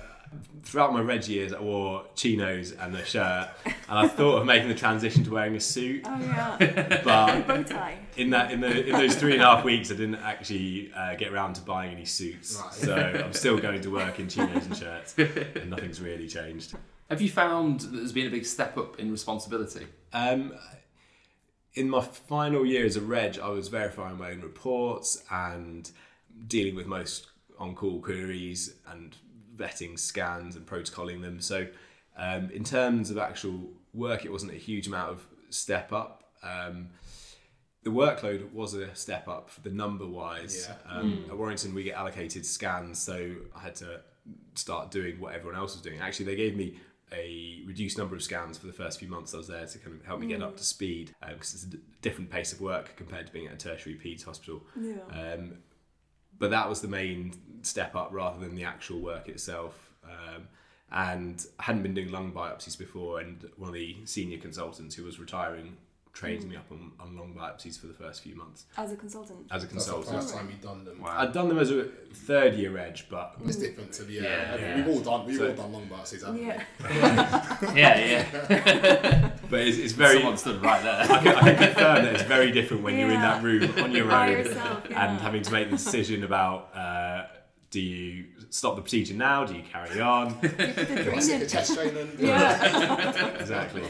throughout 0.62 0.94
my 0.94 1.00
reg 1.02 1.26
years, 1.28 1.52
I 1.52 1.60
wore 1.60 2.04
chinos 2.14 2.72
and 2.72 2.96
a 2.96 3.04
shirt, 3.04 3.50
and 3.92 3.98
I 3.98 4.08
thought 4.08 4.38
of 4.38 4.46
making 4.46 4.68
the 4.68 4.74
transition 4.74 5.22
to 5.24 5.30
wearing 5.32 5.54
a 5.54 5.60
suit. 5.60 6.06
Oh 6.06 6.18
yeah, 6.18 6.56
But 7.04 7.46
bow 7.46 7.62
tie. 7.62 7.98
in 8.16 8.30
that 8.30 8.50
in 8.50 8.60
the 8.60 8.86
in 8.86 8.92
those 8.92 9.16
three 9.16 9.34
and 9.34 9.42
a 9.42 9.44
half 9.44 9.64
weeks, 9.64 9.90
I 9.90 9.96
didn't 9.96 10.14
actually 10.14 10.90
uh, 10.96 11.14
get 11.14 11.30
around 11.30 11.56
to 11.56 11.60
buying 11.60 11.92
any 11.92 12.06
suits. 12.06 12.58
Right. 12.58 12.72
So 12.72 12.94
I'm 12.94 13.34
still 13.34 13.58
going 13.58 13.82
to 13.82 13.90
work 13.90 14.18
in 14.18 14.28
chinos 14.28 14.64
and 14.64 14.74
shirts, 14.74 15.14
and 15.18 15.68
nothing's 15.68 16.00
really 16.00 16.26
changed. 16.26 16.74
Have 17.10 17.20
you 17.20 17.28
found 17.28 17.80
that 17.80 17.88
there's 17.94 18.12
been 18.12 18.26
a 18.26 18.30
big 18.30 18.46
step 18.46 18.78
up 18.78 18.98
in 18.98 19.10
responsibility? 19.10 19.86
Um, 20.14 20.54
in 21.74 21.90
my 21.90 22.00
final 22.00 22.64
year 22.64 22.86
as 22.86 22.96
a 22.96 23.02
reg, 23.02 23.38
I 23.38 23.50
was 23.50 23.68
verifying 23.68 24.16
my 24.16 24.30
own 24.30 24.40
reports 24.40 25.22
and 25.30 25.90
dealing 26.46 26.76
with 26.76 26.86
most 26.86 27.26
on-call 27.58 28.00
queries 28.00 28.74
and 28.88 29.14
vetting 29.54 29.98
scans 29.98 30.56
and 30.56 30.64
protocolling 30.64 31.20
them. 31.20 31.42
So, 31.42 31.66
um, 32.16 32.48
in 32.50 32.64
terms 32.64 33.10
of 33.10 33.18
actual 33.18 33.68
work, 33.94 34.24
it 34.24 34.32
wasn't 34.32 34.52
a 34.52 34.56
huge 34.56 34.86
amount 34.86 35.10
of 35.10 35.26
step 35.50 35.92
up. 35.92 36.24
Um, 36.42 36.90
the 37.82 37.90
workload 37.90 38.52
was 38.52 38.74
a 38.74 38.94
step 38.94 39.26
up 39.28 39.50
for 39.50 39.60
the 39.60 39.70
number 39.70 40.06
wise. 40.06 40.68
Yeah. 40.68 40.98
Um, 40.98 41.24
At 41.28 41.36
Warrington, 41.36 41.74
we 41.74 41.82
get 41.82 41.96
allocated 41.96 42.46
scans, 42.46 43.00
so 43.02 43.34
I 43.56 43.60
had 43.60 43.74
to 43.76 44.00
start 44.54 44.90
doing 44.90 45.18
what 45.20 45.34
everyone 45.34 45.58
else 45.58 45.74
was 45.74 45.82
doing. 45.82 45.98
Actually, 46.00 46.26
they 46.26 46.36
gave 46.36 46.56
me 46.56 46.78
a 47.12 47.62
reduced 47.66 47.98
number 47.98 48.14
of 48.14 48.22
scans 48.22 48.56
for 48.56 48.66
the 48.66 48.72
first 48.72 48.98
few 48.98 49.08
months 49.08 49.34
I 49.34 49.36
was 49.36 49.48
there 49.48 49.66
to 49.66 49.78
kind 49.78 49.98
of 50.00 50.06
help 50.06 50.20
me 50.20 50.26
get 50.28 50.42
up 50.42 50.56
to 50.56 50.64
speed 50.64 51.14
because 51.28 51.52
it's 51.54 51.64
a 51.64 51.70
d- 51.70 51.78
different 52.00 52.30
pace 52.30 52.52
of 52.54 52.60
work 52.60 52.94
compared 52.96 53.26
to 53.26 53.32
being 53.32 53.48
at 53.48 53.54
a 53.54 53.56
tertiary 53.56 53.96
peds 54.02 54.24
hospital. 54.24 54.62
Yeah. 54.80 54.94
Um, 55.10 55.58
but 56.38 56.50
that 56.52 56.68
was 56.68 56.80
the 56.80 56.88
main 56.88 57.34
step 57.62 57.94
up 57.94 58.08
rather 58.12 58.38
than 58.40 58.54
the 58.54 58.64
actual 58.64 59.00
work 59.00 59.28
itself. 59.28 59.90
Um, 60.04 60.48
and 60.92 61.44
I 61.58 61.64
hadn't 61.64 61.82
been 61.82 61.94
doing 61.94 62.12
lung 62.12 62.32
biopsies 62.32 62.78
before, 62.78 63.20
and 63.20 63.48
one 63.56 63.68
of 63.68 63.74
the 63.74 63.96
senior 64.04 64.38
consultants 64.38 64.94
who 64.94 65.04
was 65.04 65.18
retiring 65.18 65.76
trained 66.12 66.46
me 66.46 66.56
mm. 66.56 66.58
up 66.58 66.70
on, 66.70 66.92
on 67.00 67.16
lung 67.16 67.34
biopsies 67.34 67.80
for 67.80 67.86
the 67.86 67.94
first 67.94 68.22
few 68.22 68.36
months 68.36 68.66
As 68.76 68.92
a 68.92 68.96
consultant. 68.96 69.46
as 69.50 69.64
a 69.64 69.66
That's 69.66 69.86
the 69.86 69.92
consultant. 69.92 70.16
first 70.16 70.34
time 70.34 70.48
you've 70.50 70.60
done 70.60 70.84
them. 70.84 71.00
Wow. 71.00 71.14
I'd 71.16 71.32
done 71.32 71.48
them 71.48 71.58
as 71.58 71.70
a 71.70 71.84
third 72.12 72.54
year 72.54 72.76
edge, 72.76 73.06
but 73.08 73.36
It's 73.46 73.56
mm. 73.56 73.60
different 73.60 73.92
to 73.94 74.04
the 74.04 74.14
yeah. 74.14 74.22
Yeah, 74.22 74.56
yeah. 74.56 74.76
We've 74.76 74.88
all 74.88 75.00
done 75.00 75.26
we've 75.26 75.38
So- 75.38 75.48
all 75.48 75.54
done 75.54 75.72
lung 75.72 75.86
biopsies, 75.86 76.20
haven't 76.20 76.40
we? 76.40 76.46
Yeah. 76.46 76.64
yeah, 77.74 77.98
yeah. 77.98 79.30
but 79.48 79.60
it's, 79.60 79.78
it's 79.78 79.92
very. 79.94 80.16
Someone 80.16 80.36
stood 80.36 80.62
right 80.62 80.82
there. 80.82 81.00
I 81.00 81.06
can, 81.06 81.28
I 81.28 81.40
can 81.40 81.56
confirm 81.56 82.04
that 82.04 82.14
it's 82.14 82.22
very 82.24 82.52
different 82.52 82.82
when 82.82 82.98
you're 82.98 83.10
in 83.10 83.20
that 83.20 83.42
room 83.42 83.72
on 83.78 83.92
your 83.92 84.08
By 84.08 84.34
own 84.34 84.38
yourself, 84.44 84.86
yeah. 84.90 85.08
and 85.08 85.20
having 85.20 85.42
to 85.42 85.52
make 85.52 85.70
the 85.70 85.76
decision 85.76 86.24
about 86.24 86.70
uh, 86.74 86.78
do 87.72 87.80
you 87.80 88.26
stop 88.50 88.76
the 88.76 88.82
procedure 88.82 89.14
now? 89.14 89.44
Do 89.44 89.54
you 89.54 89.62
carry 89.62 90.00
on? 90.00 90.36
You 90.42 90.48
put 90.50 90.58
the 90.76 90.84
Do 90.84 91.00
I 91.00 91.02
drain 91.04 91.20
sit 91.22 91.34
in. 91.34 91.40
the 91.40 91.46
chest? 91.46 91.78
Yeah. 92.18 93.26
exactly. 93.40 93.82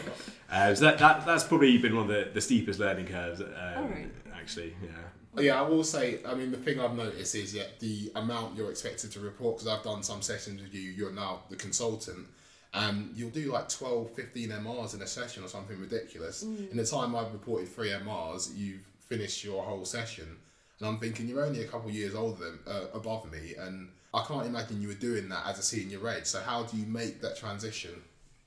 Uh, 0.51 0.75
so 0.75 0.85
that, 0.87 0.99
that 0.99 1.27
that's 1.27 1.45
probably 1.45 1.77
been 1.79 1.95
one 1.97 2.09
of 2.09 2.17
the, 2.17 2.31
the 2.33 2.41
steepest 2.41 2.79
learning 2.81 3.07
curves. 3.07 3.41
Um, 3.41 3.49
Alright. 3.77 4.11
Actually, 4.35 4.75
yeah. 4.83 5.43
Yeah, 5.43 5.59
I 5.61 5.63
will 5.69 5.83
say. 5.85 6.21
I 6.27 6.35
mean, 6.35 6.51
the 6.51 6.59
thing 6.59 6.79
I've 6.79 6.95
noticed 6.95 7.35
is 7.35 7.55
yeah, 7.55 7.65
the 7.81 8.13
amount 8.15 8.57
you're 8.57 8.71
expected 8.71 9.11
to 9.13 9.21
report. 9.21 9.57
Because 9.59 9.69
I've 9.69 9.83
done 9.85 10.03
some 10.03 10.23
sessions 10.23 10.63
with 10.63 10.75
you. 10.75 10.83
You're 10.91 11.13
now 11.13 11.43
the 11.51 11.57
consultant, 11.57 12.27
Um, 12.75 13.11
you'll 13.15 13.31
do 13.31 13.51
like 13.53 13.69
12, 13.69 14.11
15 14.15 14.49
MRs 14.51 14.95
in 14.95 15.03
a 15.03 15.07
session 15.07 15.43
or 15.45 15.49
something 15.49 15.79
ridiculous. 15.81 16.43
In 16.43 16.77
the 16.77 16.87
time 16.87 17.15
I've 17.17 17.33
reported 17.33 17.69
three 17.69 17.91
MRs, 17.91 18.57
you've 18.57 18.87
finished 19.09 19.43
your 19.45 19.63
whole 19.65 19.85
session. 19.85 20.37
And 20.83 20.91
I'm 20.91 20.99
thinking 20.99 21.29
you're 21.29 21.45
only 21.45 21.63
a 21.63 21.69
couple 21.69 21.91
of 21.91 21.95
years 21.95 22.17
older 22.17 22.45
than 22.45 22.59
uh, 22.67 22.87
above 22.93 23.31
me, 23.31 23.55
and 23.57 23.89
I 24.13 24.25
can't 24.25 24.47
imagine 24.47 24.83
you 24.83 24.89
were 24.89 24.95
doing 24.95 25.29
that 25.29 25.47
as 25.47 25.61
a 25.61 25.63
senior 25.63 26.01
reg. 26.01 26.27
So 26.27 26.41
how 26.41 26.65
do 26.65 26.77
you 26.77 26.87
make 26.87 27.21
that 27.23 27.37
transition? 27.37 28.03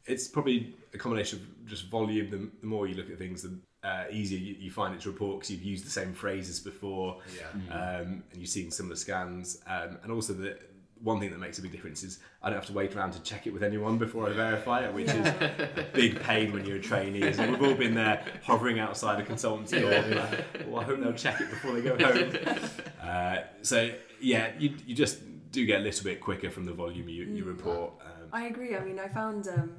It's 0.05 0.27
probably 0.27 0.75
a 0.93 0.97
combination 0.97 1.39
of 1.39 1.65
just 1.69 1.87
volume. 1.87 2.29
The, 2.29 2.49
the 2.59 2.67
more 2.67 2.87
you 2.87 2.95
look 2.95 3.09
at 3.09 3.17
things, 3.17 3.43
the 3.43 3.57
uh, 3.87 4.03
easier 4.11 4.37
you, 4.37 4.55
you 4.59 4.69
find 4.69 4.93
it 4.93 4.99
to 5.01 5.11
report 5.11 5.37
because 5.39 5.49
you've 5.51 5.63
used 5.63 5.85
the 5.85 5.89
same 5.89 6.13
phrases 6.13 6.59
before, 6.59 7.21
Yeah. 7.37 7.73
um, 7.73 8.21
and 8.33 8.41
you've 8.41 8.49
seen 8.49 8.69
similar 8.69 8.97
scans. 8.97 9.61
Um, 9.65 9.97
and 10.03 10.11
also 10.11 10.33
the 10.33 10.57
one 11.05 11.19
thing 11.19 11.29
that 11.29 11.39
makes 11.39 11.59
a 11.59 11.61
big 11.61 11.71
difference 11.71 12.03
is 12.03 12.17
I 12.41 12.49
don't 12.49 12.57
have 12.57 12.65
to 12.65 12.73
wait 12.73 12.95
around 12.95 13.11
to 13.11 13.21
check 13.21 13.45
it 13.45 13.53
with 13.53 13.61
anyone 13.61 13.99
before 13.99 14.27
I 14.27 14.33
verify 14.33 14.83
it, 14.85 14.93
which 14.93 15.07
is 15.07 15.27
a 15.27 15.85
big 15.93 16.19
pain 16.19 16.51
when 16.51 16.65
you're 16.65 16.77
a 16.77 16.81
trainee. 16.81 17.21
And 17.21 17.51
we've 17.51 17.61
all 17.61 17.75
been 17.75 17.93
there 17.93 18.25
hovering 18.43 18.79
outside 18.79 19.19
a 19.19 19.23
consultancy 19.23 19.81
door. 19.81 20.01
being 20.01 20.17
Like, 20.17 20.67
well, 20.67 20.81
I 20.81 20.83
hope 20.83 20.99
they'll 20.99 21.13
check 21.13 21.39
it 21.39 21.51
before 21.51 21.73
they 21.73 21.81
go 21.81 21.95
home. 21.95 22.59
Uh, 23.01 23.37
so 23.61 23.91
yeah, 24.19 24.51
you, 24.57 24.75
you 24.87 24.95
just 24.95 25.19
do 25.51 25.63
get 25.67 25.81
a 25.81 25.83
little 25.83 26.03
bit 26.03 26.21
quicker 26.21 26.49
from 26.49 26.65
the 26.65 26.73
volume 26.73 27.07
you, 27.07 27.23
you 27.25 27.43
report. 27.43 27.93
Um, 28.01 28.29
I 28.33 28.47
agree. 28.47 28.75
I 28.75 28.83
mean, 28.83 28.99
I 28.99 29.07
found 29.07 29.47
um, 29.47 29.73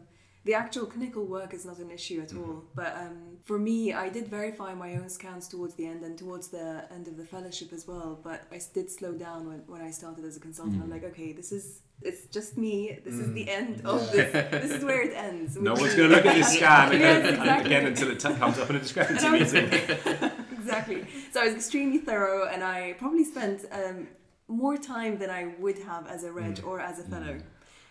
the 0.46 0.54
actual 0.54 0.86
clinical 0.86 1.24
work 1.26 1.52
is 1.52 1.66
not 1.66 1.78
an 1.78 1.90
issue 1.90 2.20
at 2.22 2.28
mm-hmm. 2.28 2.50
all. 2.50 2.64
But 2.74 2.96
um, 2.96 3.38
for 3.44 3.58
me, 3.58 3.92
I 3.92 4.08
did 4.08 4.28
verify 4.28 4.74
my 4.74 4.94
own 4.94 5.08
scans 5.08 5.48
towards 5.48 5.74
the 5.74 5.86
end 5.86 6.04
and 6.04 6.16
towards 6.16 6.48
the 6.48 6.84
end 6.90 7.08
of 7.08 7.16
the 7.16 7.24
fellowship 7.24 7.72
as 7.72 7.86
well. 7.86 8.20
But 8.22 8.44
I 8.52 8.60
did 8.72 8.88
slow 8.90 9.12
down 9.12 9.48
when, 9.48 9.58
when 9.66 9.82
I 9.82 9.90
started 9.90 10.24
as 10.24 10.36
a 10.36 10.40
consultant. 10.40 10.76
I'm 10.76 10.82
mm-hmm. 10.82 10.92
like, 10.92 11.04
okay, 11.12 11.32
this 11.32 11.50
is 11.50 11.82
it's 12.02 12.26
just 12.26 12.56
me. 12.58 12.98
This 13.04 13.14
is 13.14 13.32
the 13.32 13.46
mm. 13.46 13.58
end 13.60 13.82
of 13.84 14.12
this. 14.12 14.32
This 14.62 14.70
is 14.70 14.84
where 14.84 15.02
it 15.02 15.14
ends. 15.14 15.56
no 15.56 15.72
one's 15.72 15.94
going 15.94 16.10
to 16.10 16.16
look 16.16 16.26
at 16.26 16.34
this 16.34 16.54
scan 16.54 16.92
again, 16.92 17.24
Yes, 17.24 17.38
exactly. 17.38 17.74
again 17.74 17.86
until 17.86 18.10
it 18.10 18.20
t- 18.20 18.34
comes 18.34 18.58
up 18.58 18.70
in 18.70 18.76
a 18.76 18.78
discrepancy 18.78 19.26
And 19.26 19.34
I 19.34 19.38
was- 19.38 19.52
meeting. 19.52 20.30
exactly. 20.52 21.06
So 21.32 21.40
I 21.40 21.44
was 21.46 21.54
extremely 21.54 21.98
thorough, 21.98 22.48
and 22.48 22.62
I 22.62 22.94
probably 22.98 23.24
spent 23.24 23.64
um, 23.72 24.08
more 24.46 24.76
time 24.76 25.18
than 25.18 25.30
I 25.30 25.54
would 25.58 25.78
have 25.78 26.06
as 26.06 26.22
a 26.22 26.30
reg 26.30 26.56
mm. 26.56 26.66
or 26.66 26.80
as 26.80 26.98
a 26.98 27.04
fellow. 27.04 27.34
Mm. 27.34 27.42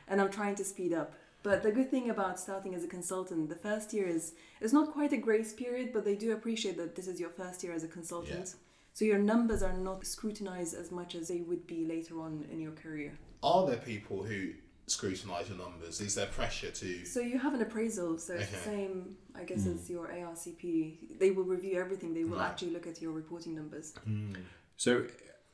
And 0.08 0.22
I'm 0.22 0.30
trying 0.30 0.56
to 0.56 0.64
speed 0.64 0.94
up. 0.94 1.16
But 1.46 1.62
the 1.62 1.72
good 1.72 1.92
thing 1.92 2.10
about 2.10 2.40
starting 2.40 2.74
as 2.74 2.84
a 2.84 2.88
consultant, 2.88 3.50
the 3.50 3.56
first 3.56 3.94
year 3.94 4.08
is 4.08 4.34
it's 4.60 4.74
not 4.74 4.92
quite 4.92 5.14
a 5.14 5.18
grace 5.18 5.54
period, 5.54 5.94
but 5.94 6.04
they 6.04 6.16
do 6.16 6.34
appreciate 6.34 6.75
that 6.78 6.96
this 6.96 7.08
is 7.08 7.20
your 7.20 7.30
first 7.30 7.64
year 7.64 7.72
as 7.72 7.84
a 7.84 7.88
consultant. 7.88 8.48
Yeah. 8.48 8.60
So 8.94 9.06
your 9.06 9.20
numbers 9.20 9.62
are 9.62 9.78
not 9.78 10.08
scrutinized 10.08 10.74
as 10.74 10.92
much 10.92 11.14
as 11.14 11.28
they 11.28 11.42
would 11.42 11.68
be 11.68 11.86
later 11.86 12.20
on 12.20 12.46
in 12.52 12.60
your 12.60 12.72
career. 12.72 13.12
Are 13.44 13.68
there 13.68 13.78
people 13.78 14.24
who 14.24 14.54
scrutinise 14.88 15.50
your 15.50 15.60
numbers? 15.60 16.02
Is 16.02 16.16
there 16.16 16.25
pressure 16.25 16.72
to? 16.72 17.06
So 17.06 17.20
you 17.20 17.38
have 17.38 17.54
an 17.54 17.62
appraisal, 17.62 18.18
so 18.18 18.34
it's 18.34 18.50
the 18.50 18.58
same, 18.58 19.16
I 19.36 19.44
guess, 19.44 19.66
hmm. 19.66 19.74
as 19.74 19.88
your 19.88 20.08
ARCP. 20.08 21.20
They 21.20 21.30
will 21.30 21.44
review 21.44 21.80
everything. 21.80 22.16
They 22.16 22.24
will 22.24 22.40
Right. 22.40 22.50
actually 22.50 22.72
look 22.72 22.88
at 22.88 23.00
your 23.04 23.12
reporting 23.12 23.54
numbers. 23.54 23.94
Hmm. 24.04 24.34
So, 24.78 25.06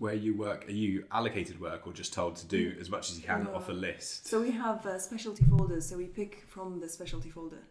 where 0.01 0.15
you 0.15 0.35
work, 0.35 0.67
are 0.67 0.71
you 0.71 1.05
allocated 1.11 1.61
work 1.61 1.85
or 1.85 1.93
just 1.93 2.11
told 2.11 2.35
to 2.35 2.47
do 2.47 2.73
as 2.81 2.89
much 2.89 3.11
as 3.11 3.17
you 3.19 3.23
can 3.23 3.43
No. 3.43 3.53
off 3.53 3.69
a 3.69 3.71
list? 3.71 4.27
So 4.27 4.41
we 4.41 4.49
have 4.49 4.83
uh, 4.83 4.97
specialty 4.97 5.43
folders, 5.45 5.87
so 5.89 5.95
we 5.95 6.07
pick 6.07 6.43
from 6.47 6.79
the 6.79 6.89
specialty 6.89 7.29
folder. 7.29 7.61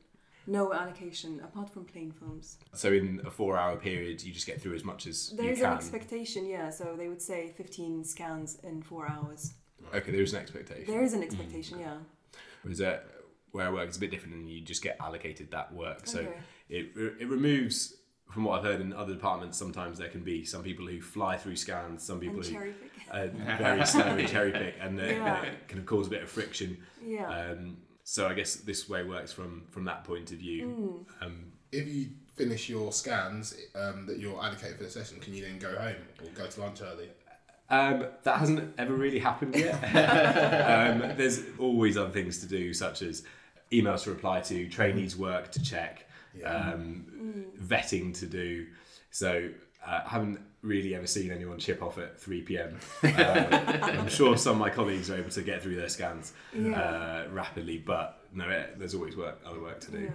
No 0.46 0.72
allocation 0.72 1.40
apart 1.40 1.68
from 1.70 1.84
plain 1.84 2.12
films. 2.12 2.56
So, 2.72 2.92
in 2.92 3.20
a 3.26 3.30
four-hour 3.30 3.76
period, 3.78 4.22
you 4.22 4.32
just 4.32 4.46
get 4.46 4.62
through 4.62 4.76
as 4.76 4.84
much 4.84 5.08
as 5.08 5.30
There 5.36 5.46
you 5.46 5.52
is 5.52 5.58
can. 5.60 5.72
an 5.72 5.76
expectation, 5.78 6.46
yeah. 6.46 6.70
So 6.70 6.94
they 6.96 7.08
would 7.08 7.20
say 7.20 7.52
15 7.56 8.04
scans 8.04 8.58
in 8.62 8.80
four 8.82 9.08
hours. 9.10 9.52
okay, 9.92 10.12
there 10.12 10.22
is 10.22 10.32
an 10.32 10.40
expectation. 10.40 10.86
There 10.92 11.02
is 11.02 11.14
an 11.14 11.22
expectation, 11.24 11.80
yeah. 11.80 11.98
Whereas 12.62 12.78
that 12.78 13.06
where 13.50 13.66
I 13.66 13.70
work 13.72 13.88
is 13.90 13.96
a 13.96 14.00
bit 14.00 14.12
different, 14.12 14.34
and 14.36 14.48
you 14.48 14.60
just 14.60 14.82
get 14.82 14.96
allocated 15.00 15.50
that 15.50 15.74
work. 15.74 16.06
So 16.06 16.20
Okay. 16.20 16.38
it 16.68 16.84
it 17.22 17.28
removes. 17.28 17.96
From 18.30 18.44
what 18.44 18.58
I've 18.58 18.64
heard 18.64 18.80
in 18.80 18.92
other 18.92 19.12
departments, 19.12 19.58
sometimes 19.58 19.98
there 19.98 20.08
can 20.08 20.22
be 20.22 20.44
some 20.44 20.62
people 20.62 20.86
who 20.86 21.00
fly 21.00 21.36
through 21.36 21.56
scans, 21.56 22.02
some 22.04 22.20
people 22.20 22.36
And 22.38 22.46
who 22.46 22.52
cherry 22.52 22.72
pick. 22.72 22.90
uh, 23.10 23.26
very 23.58 23.84
slow 23.86 24.02
and 24.04 24.28
cherry 24.28 24.52
pick, 24.52 24.74
and 24.80 25.00
uh, 25.00 25.04
Yeah. 25.04 25.42
it 25.42 25.68
can 25.68 25.84
cause 25.84 26.06
a 26.06 26.10
bit 26.10 26.22
of 26.22 26.30
friction. 26.30 26.78
Yeah. 27.04 27.28
Um, 27.28 27.78
so 28.04 28.28
I 28.28 28.34
guess 28.34 28.54
this 28.56 28.88
way 28.88 29.02
works 29.04 29.32
from 29.32 29.64
from 29.70 29.84
that 29.84 30.04
point 30.04 30.30
of 30.32 30.38
view. 30.38 31.04
Mm. 31.20 31.26
Um, 31.26 31.52
If 31.72 31.88
you 31.88 32.10
finish 32.36 32.68
your 32.68 32.92
scans 32.92 33.54
um, 33.74 34.06
that 34.06 34.18
you're 34.18 34.40
allocated 34.42 34.76
for 34.78 34.84
the 34.84 34.90
session, 34.90 35.18
can 35.20 35.34
you 35.34 35.42
then 35.44 35.58
go 35.58 35.76
home 35.76 35.96
or 36.22 36.28
go 36.34 36.46
to 36.46 36.60
lunch 36.60 36.80
early? 36.82 37.08
Um, 37.68 38.06
that 38.24 38.38
hasn't 38.38 38.74
ever 38.78 38.94
really 38.94 39.20
happened 39.20 39.54
yet. 39.54 39.74
um, 41.04 41.16
there's 41.16 41.42
always 41.58 41.96
other 41.96 42.10
things 42.10 42.38
to 42.40 42.46
do, 42.46 42.74
such 42.74 43.02
as 43.02 43.22
emails 43.70 44.02
to 44.04 44.10
reply 44.10 44.40
to, 44.40 44.68
trainees' 44.68 45.16
work 45.16 45.52
to 45.52 45.62
check, 45.62 46.08
um, 46.44 47.06
vetting 47.62 48.18
to 48.20 48.26
do. 48.26 48.66
So 49.10 49.50
uh, 49.86 50.00
I 50.04 50.08
haven't 50.08 50.40
really 50.62 50.94
ever 50.94 51.06
seen 51.06 51.30
anyone 51.30 51.58
chip 51.58 51.82
off 51.82 51.96
at 51.96 52.20
3 52.20 52.42
p.m. 52.42 52.78
Um, 53.02 53.10
I'm 53.82 54.08
sure 54.08 54.36
some 54.36 54.52
of 54.52 54.58
my 54.58 54.68
colleagues 54.70 55.10
are 55.10 55.16
able 55.16 55.30
to 55.30 55.42
get 55.42 55.62
through 55.62 55.76
their 55.76 55.88
scans 55.88 56.34
uh, 56.54 57.24
rapidly, 57.30 57.78
but 57.78 58.22
no, 58.34 58.48
it, 58.48 58.78
there's 58.78 58.94
always 58.94 59.16
work, 59.16 59.40
other 59.46 59.60
work 59.60 59.80
to 59.80 59.90
do. 59.90 60.00
yeah. 60.00 60.10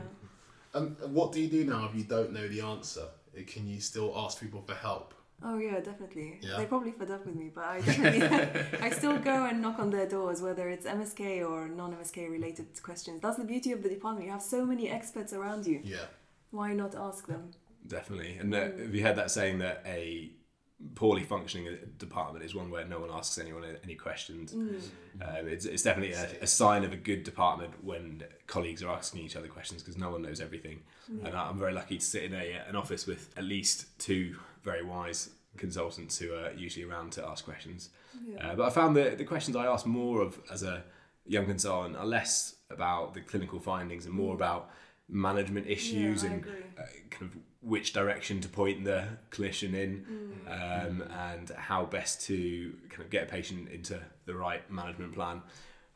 Um, 0.75 0.95
what 1.07 1.31
do 1.31 1.41
you 1.41 1.47
do 1.47 1.63
now 1.65 1.85
if 1.89 1.95
you 1.95 2.03
don't 2.03 2.31
know 2.31 2.47
the 2.47 2.61
answer? 2.61 3.05
Can 3.47 3.67
you 3.67 3.81
still 3.81 4.13
ask 4.15 4.39
people 4.39 4.61
for 4.61 4.75
help? 4.75 5.14
Oh 5.43 5.57
yeah, 5.57 5.79
definitely. 5.79 6.39
Yeah. 6.41 6.57
They 6.57 6.65
probably 6.65 6.91
fed 6.91 7.11
up 7.11 7.25
with 7.25 7.35
me, 7.35 7.51
but 7.53 7.65
I 7.65 7.81
definitely 7.81 8.79
I 8.81 8.89
still 8.89 9.17
go 9.19 9.45
and 9.45 9.61
knock 9.61 9.79
on 9.79 9.89
their 9.89 10.07
doors, 10.07 10.41
whether 10.41 10.69
it's 10.69 10.85
MSK 10.85 11.47
or 11.47 11.67
non-MSK 11.67 12.29
related 12.29 12.67
questions. 12.81 13.21
That's 13.21 13.37
the 13.37 13.43
beauty 13.43 13.71
of 13.71 13.83
the 13.83 13.89
department. 13.89 14.25
You 14.25 14.31
have 14.31 14.41
so 14.41 14.65
many 14.65 14.89
experts 14.89 15.33
around 15.33 15.67
you. 15.67 15.81
Yeah. 15.83 16.05
Why 16.51 16.73
not 16.73 16.95
ask 16.95 17.27
them? 17.27 17.51
Definitely. 17.87 18.37
And 18.39 18.53
uh, 18.53 18.61
have 18.61 18.95
you 18.95 19.03
heard 19.03 19.17
that 19.17 19.29
saying 19.29 19.59
that 19.59 19.83
a 19.85 20.31
poorly 20.95 21.23
functioning 21.23 21.77
department 21.97 22.43
is 22.43 22.53
one 22.53 22.69
where 22.69 22.85
no 22.85 22.99
one 22.99 23.09
asks 23.11 23.37
anyone 23.37 23.63
any 23.83 23.95
questions? 23.95 24.53
Um, 24.53 25.47
it's, 25.47 25.65
it's 25.65 25.83
definitely 25.83 26.13
a, 26.13 26.27
a 26.43 26.47
sign 26.47 26.83
of 26.83 26.91
a 26.93 26.97
good 26.97 27.23
department 27.23 27.83
when 27.83 28.23
colleagues 28.47 28.83
are 28.83 28.89
asking 28.91 29.21
each 29.21 29.35
other 29.35 29.47
questions 29.47 29.81
because 29.83 29.97
no 29.97 30.09
one 30.09 30.21
knows 30.21 30.41
everything. 30.41 30.81
And 31.23 31.35
I'm 31.35 31.59
very 31.59 31.73
lucky 31.73 31.97
to 31.97 32.03
sit 32.05 32.23
in 32.23 32.33
a, 32.33 32.61
an 32.67 32.75
office 32.75 33.05
with 33.05 33.29
at 33.37 33.43
least 33.43 33.97
two 33.99 34.37
very 34.65 34.83
wise 34.83 35.29
consultants 35.57 36.17
who 36.17 36.33
are 36.33 36.51
usually 36.65 36.85
around 36.89 37.11
to 37.13 37.25
ask 37.25 37.45
questions. 37.45 37.89
Yeah. 38.27 38.51
Uh, 38.51 38.55
but 38.57 38.65
I 38.65 38.69
found 38.71 38.95
that 38.97 39.17
the 39.17 39.23
questions 39.23 39.55
I 39.55 39.65
ask 39.67 39.85
more 39.85 40.21
of 40.21 40.37
as 40.51 40.63
a 40.63 40.83
young 41.25 41.45
consultant 41.45 41.95
are 41.95 42.05
less 42.05 42.55
about 42.69 43.13
the 43.13 43.21
clinical 43.21 43.59
findings 43.59 44.05
and 44.05 44.13
more 44.13 44.33
about 44.33 44.69
management 45.07 45.67
issues 45.67 46.23
Mm. 46.23 46.29
I 46.29 46.33
and 46.33 46.45
uh, 46.79 46.81
kind 47.09 47.31
of 47.31 47.37
which 47.61 47.93
direction 47.93 48.41
to 48.41 48.49
point 48.49 48.83
the 48.83 49.01
clinician 49.31 49.73
in 49.83 49.91
Mm. 50.05 50.87
um, 50.87 51.01
and 51.29 51.49
how 51.51 51.85
best 51.85 52.25
to 52.27 52.37
kind 52.89 53.01
of 53.05 53.09
get 53.09 53.23
a 53.23 53.27
patient 53.37 53.69
into 53.69 53.95
the 54.25 54.35
right 54.35 54.63
management 54.69 55.13
plan 55.13 55.41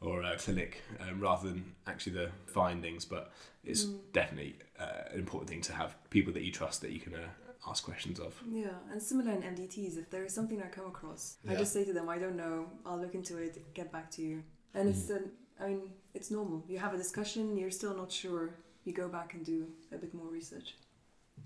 or 0.01 0.21
a 0.23 0.37
clinic 0.37 0.81
um, 1.01 1.19
rather 1.19 1.49
than 1.49 1.75
actually 1.85 2.13
the 2.13 2.29
findings 2.47 3.03
but 3.05 3.23
it's 3.63 3.83
Mm. 3.85 3.99
definitely 4.13 4.55
uh, 4.79 5.03
an 5.13 5.19
important 5.19 5.49
thing 5.49 5.61
to 5.69 5.73
have 5.73 5.89
people 6.09 6.31
that 6.33 6.43
you 6.43 6.51
trust 6.51 6.81
that 6.81 6.91
you 6.91 6.99
can 6.99 7.13
uh, 7.15 7.27
ask 7.67 7.83
questions 7.83 8.19
of 8.19 8.41
Yeah, 8.49 8.69
and 8.91 9.01
similar 9.01 9.31
in 9.31 9.41
MDTs, 9.41 9.97
if 9.97 10.09
there 10.09 10.23
is 10.23 10.33
something 10.33 10.61
I 10.61 10.67
come 10.67 10.85
across, 10.85 11.37
I 11.47 11.55
just 11.55 11.73
say 11.73 11.83
to 11.85 11.93
them, 11.93 12.09
I 12.09 12.17
don't 12.17 12.35
know, 12.35 12.67
I'll 12.85 12.99
look 12.99 13.15
into 13.15 13.37
it, 13.37 13.73
get 13.73 13.91
back 13.91 14.09
to 14.11 14.21
you. 14.21 14.43
And 14.73 14.89
it's, 14.89 15.09
an, 15.09 15.31
I 15.59 15.67
mean, 15.67 15.91
it's 16.13 16.31
normal. 16.31 16.63
You 16.67 16.79
have 16.79 16.93
a 16.93 16.97
discussion, 16.97 17.57
you're 17.57 17.71
still 17.71 17.95
not 17.95 18.11
sure, 18.11 18.55
you 18.85 18.93
go 18.93 19.07
back 19.07 19.33
and 19.33 19.45
do 19.45 19.67
a 19.91 19.97
bit 19.97 20.13
more 20.13 20.27
research. 20.27 20.75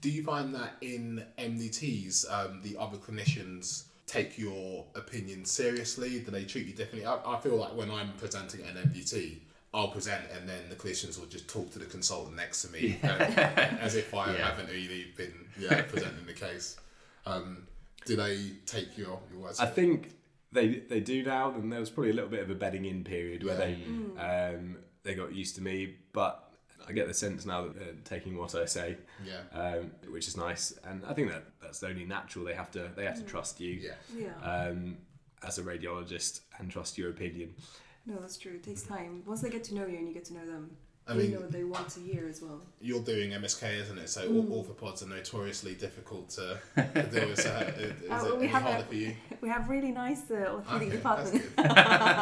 Do 0.01 0.10
you 0.10 0.24
find 0.24 0.53
that 0.55 0.74
in 0.82 1.25
MDTs, 1.38 2.32
um, 2.32 2.62
the 2.62 2.77
other 2.77 2.98
clinicians 2.98 3.86
take 4.05 4.38
your 4.38 4.86
opinion 4.96 5.46
seriously? 5.46 6.20
Do 6.20 6.32
they 6.32 6.43
treat 6.43 6.67
you 6.67 6.74
differently? 6.74 7.05
I, 7.05 7.20
I 7.25 7.39
feel 7.39 7.55
like 7.55 7.75
when 7.75 7.89
I'm 7.89 8.12
presenting 8.17 8.62
at 8.65 8.75
an 8.75 8.89
MDT, 8.89 9.39
I'll 9.74 9.88
present 9.89 10.24
and 10.36 10.48
then 10.48 10.70
the 10.70 10.75
clinicians 10.75 11.20
will 11.20 11.25
just 11.25 11.48
talk 11.48 11.72
to 11.72 11.80
the 11.80 11.86
consultant 11.86 12.36
next 12.36 12.62
to 12.63 12.72
me 12.72 13.00
uh, 13.03 13.08
as 13.08 13.96
if 13.96 14.13
I 14.13 14.27
Yeah. 14.38 14.50
haven't 14.50 14.70
really 14.70 15.08
been 15.18 15.34
yeah, 15.60 15.82
presenting 15.84 16.25
the 16.25 16.34
case. 16.34 16.77
Um, 17.25 17.68
do 18.06 18.15
they 18.15 18.51
take 18.65 18.98
your, 18.98 19.20
your 19.32 19.42
words? 19.42 19.60
I 19.60 19.65
think 19.65 20.12
they 20.51 20.68
they 20.89 21.00
do 21.00 21.24
now 21.24 21.51
and 21.56 21.72
there 21.72 21.80
was 21.80 21.89
probably 21.89 22.12
a 22.12 22.13
little 22.13 22.30
bit 22.30 22.42
of 22.42 22.50
a 22.51 22.56
bedding 22.56 22.86
in 22.86 23.03
period 23.03 23.44
where 23.44 23.58
Yeah. 23.58 23.75
Mm. 23.75 24.15
they 24.15 24.56
um, 24.58 24.77
they 25.03 25.15
got 25.15 25.34
used 25.34 25.56
to 25.56 25.62
me 25.62 25.96
but 26.12 26.51
I 26.88 26.92
get 26.92 27.08
the 27.08 27.13
sense 27.13 27.46
now 27.46 27.63
that 27.63 27.75
they're 27.80 27.94
taking 28.03 28.38
what 28.38 28.53
I 28.53 28.65
say 28.65 28.98
yeah. 29.25 29.42
um, 29.60 29.92
which 30.12 30.27
is 30.27 30.38
nice 30.38 30.74
and 30.84 31.03
I 31.08 31.13
think 31.13 31.30
that 31.32 31.46
that's 31.62 31.82
only 31.82 32.06
natural 32.06 32.46
they 32.46 32.53
have 32.53 32.70
to 32.72 32.92
they 32.96 33.06
have 33.06 33.15
to 33.18 33.24
trust 33.24 33.60
you 33.60 33.72
Yeah. 33.72 33.96
Yeah. 34.15 34.68
um, 34.68 34.98
as 35.42 35.58
a 35.58 35.63
radiologist 35.63 36.42
and 36.60 36.70
trust 36.70 36.98
your 36.98 37.10
opinion 37.10 37.56
no, 38.05 38.15
that's 38.19 38.38
true. 38.38 38.53
It 38.53 38.63
takes 38.63 38.83
time. 38.83 39.24
Once 39.25 39.41
they 39.41 39.50
get 39.50 39.63
to 39.65 39.75
know 39.75 39.86
you 39.86 39.98
and 39.98 40.07
you 40.07 40.13
get 40.13 40.25
to 40.25 40.33
know 40.33 40.45
them, 40.45 40.75
I 41.07 41.13
they 41.15 41.24
mean, 41.24 41.31
know 41.33 41.39
they 41.48 41.63
want 41.65 41.89
to 41.89 42.00
hear 42.00 42.27
as 42.29 42.41
well. 42.41 42.62
you're 42.79 43.01
doing 43.03 43.31
MSK, 43.31 43.63
isn't 43.81 43.98
it? 43.98 44.10
So 44.10 44.22
Mm. 44.29 44.50
all 44.51 44.63
orthopods 44.63 45.03
are 45.03 45.07
notoriously 45.10 45.74
difficult 45.75 46.29
to, 46.31 46.60
to 46.75 47.03
deal 47.12 47.27
with. 47.27 47.41
So 47.41 47.50
uh, 47.50 47.60
is 47.77 47.91
Uh, 47.91 47.93
it 47.93 48.10
well, 48.10 48.38
we 48.38 48.48
have 48.48 48.63
harder 48.63 48.83
a- 48.83 48.86
for 48.86 48.95
you? 48.95 49.15
We 49.41 49.50
have 49.50 49.67
really 49.69 49.91
nice 49.91 50.31
uh, 50.31 50.36
orthopedic 50.55 50.88
Okay, 50.88 50.95
department. 50.98 51.43
that's 51.57 51.57
good. 51.57 51.77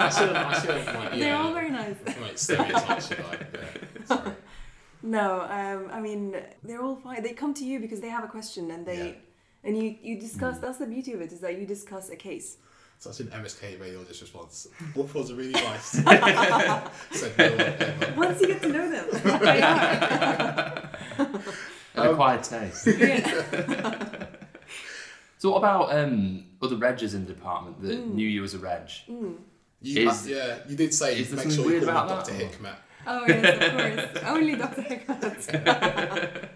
I 0.05 0.09
should 0.09 0.35
I 0.35 0.59
should 0.61 0.77
have, 0.87 0.95
like, 1.11 1.19
They're 1.19 1.35
all 1.35 1.53
very 1.53 1.69
nice. 1.69 1.95
like 2.19 2.37
stereotypes, 2.37 3.07
should 3.07 3.19
I? 3.19 3.33
Yeah, 3.33 4.05
sorry. 4.05 4.31
No, 5.03 5.41
um, 5.59 5.89
I 5.91 5.99
mean 5.99 6.35
they're 6.63 6.81
all 6.81 6.95
fine. 6.95 7.21
They 7.23 7.33
come 7.33 7.53
to 7.55 7.65
you 7.65 7.79
because 7.79 8.01
they 8.01 8.09
have 8.09 8.23
a 8.23 8.27
question 8.37 8.71
and 8.71 8.85
they 8.85 9.03
Yeah. 9.09 9.65
and 9.65 9.77
you 9.77 9.95
you 10.01 10.19
discuss. 10.19 10.57
That's 10.59 10.79
the 10.79 10.87
beauty 10.95 11.13
of 11.13 11.21
it 11.21 11.31
is 11.31 11.39
that 11.41 11.53
you 11.59 11.65
discuss 11.67 12.09
a 12.09 12.15
case. 12.15 12.57
Such 13.01 13.19
an 13.21 13.27
MSK 13.29 13.79
radiologist 13.79 14.21
response. 14.21 14.67
Orthopods 14.93 15.31
are 15.31 15.33
really 15.33 15.53
nice. 15.53 15.85
Said 17.11 17.35
no 17.35 17.49
one 17.49 17.59
ever. 17.59 18.13
Once 18.15 18.41
you 18.41 18.47
get 18.49 18.61
to 18.61 18.69
know 18.69 18.89
them, 18.91 19.07
they 19.39 19.61
are. 19.63 20.89
An 21.95 22.07
acquired 22.11 22.43
taste. 22.43 22.85
Yeah. 22.85 24.27
So 25.39 25.49
what 25.49 25.57
about 25.57 25.97
um, 25.97 26.45
other 26.61 26.75
regs 26.75 27.15
in 27.15 27.25
the 27.25 27.33
department 27.33 27.81
that 27.81 27.97
Mm. 27.97 28.13
knew 28.13 28.27
you 28.27 28.43
as 28.43 28.53
a 28.53 28.59
reg? 28.59 28.87
You, 29.07 29.39
Is- 29.81 30.27
uh, 30.27 30.29
yeah, 30.29 30.57
you 30.69 30.75
did 30.75 30.93
say 30.93 31.19
is 31.19 31.29
there 31.31 31.37
make 31.37 31.51
something 31.51 31.57
sure 31.63 31.65
you 31.73 31.79
weird 31.79 31.91
call 31.91 32.05
me 32.05 32.11
about 32.11 32.25
Dr. 32.27 32.33
that, 32.37 32.43
or- 32.43 32.49
Hikmat. 32.49 32.75
Oh 33.07 33.25
yes, 33.27 34.05
of 34.05 34.11
course. 34.13 34.25
Only 34.27 34.55
Dr. 34.57 34.81
Hikmat. 34.83 36.49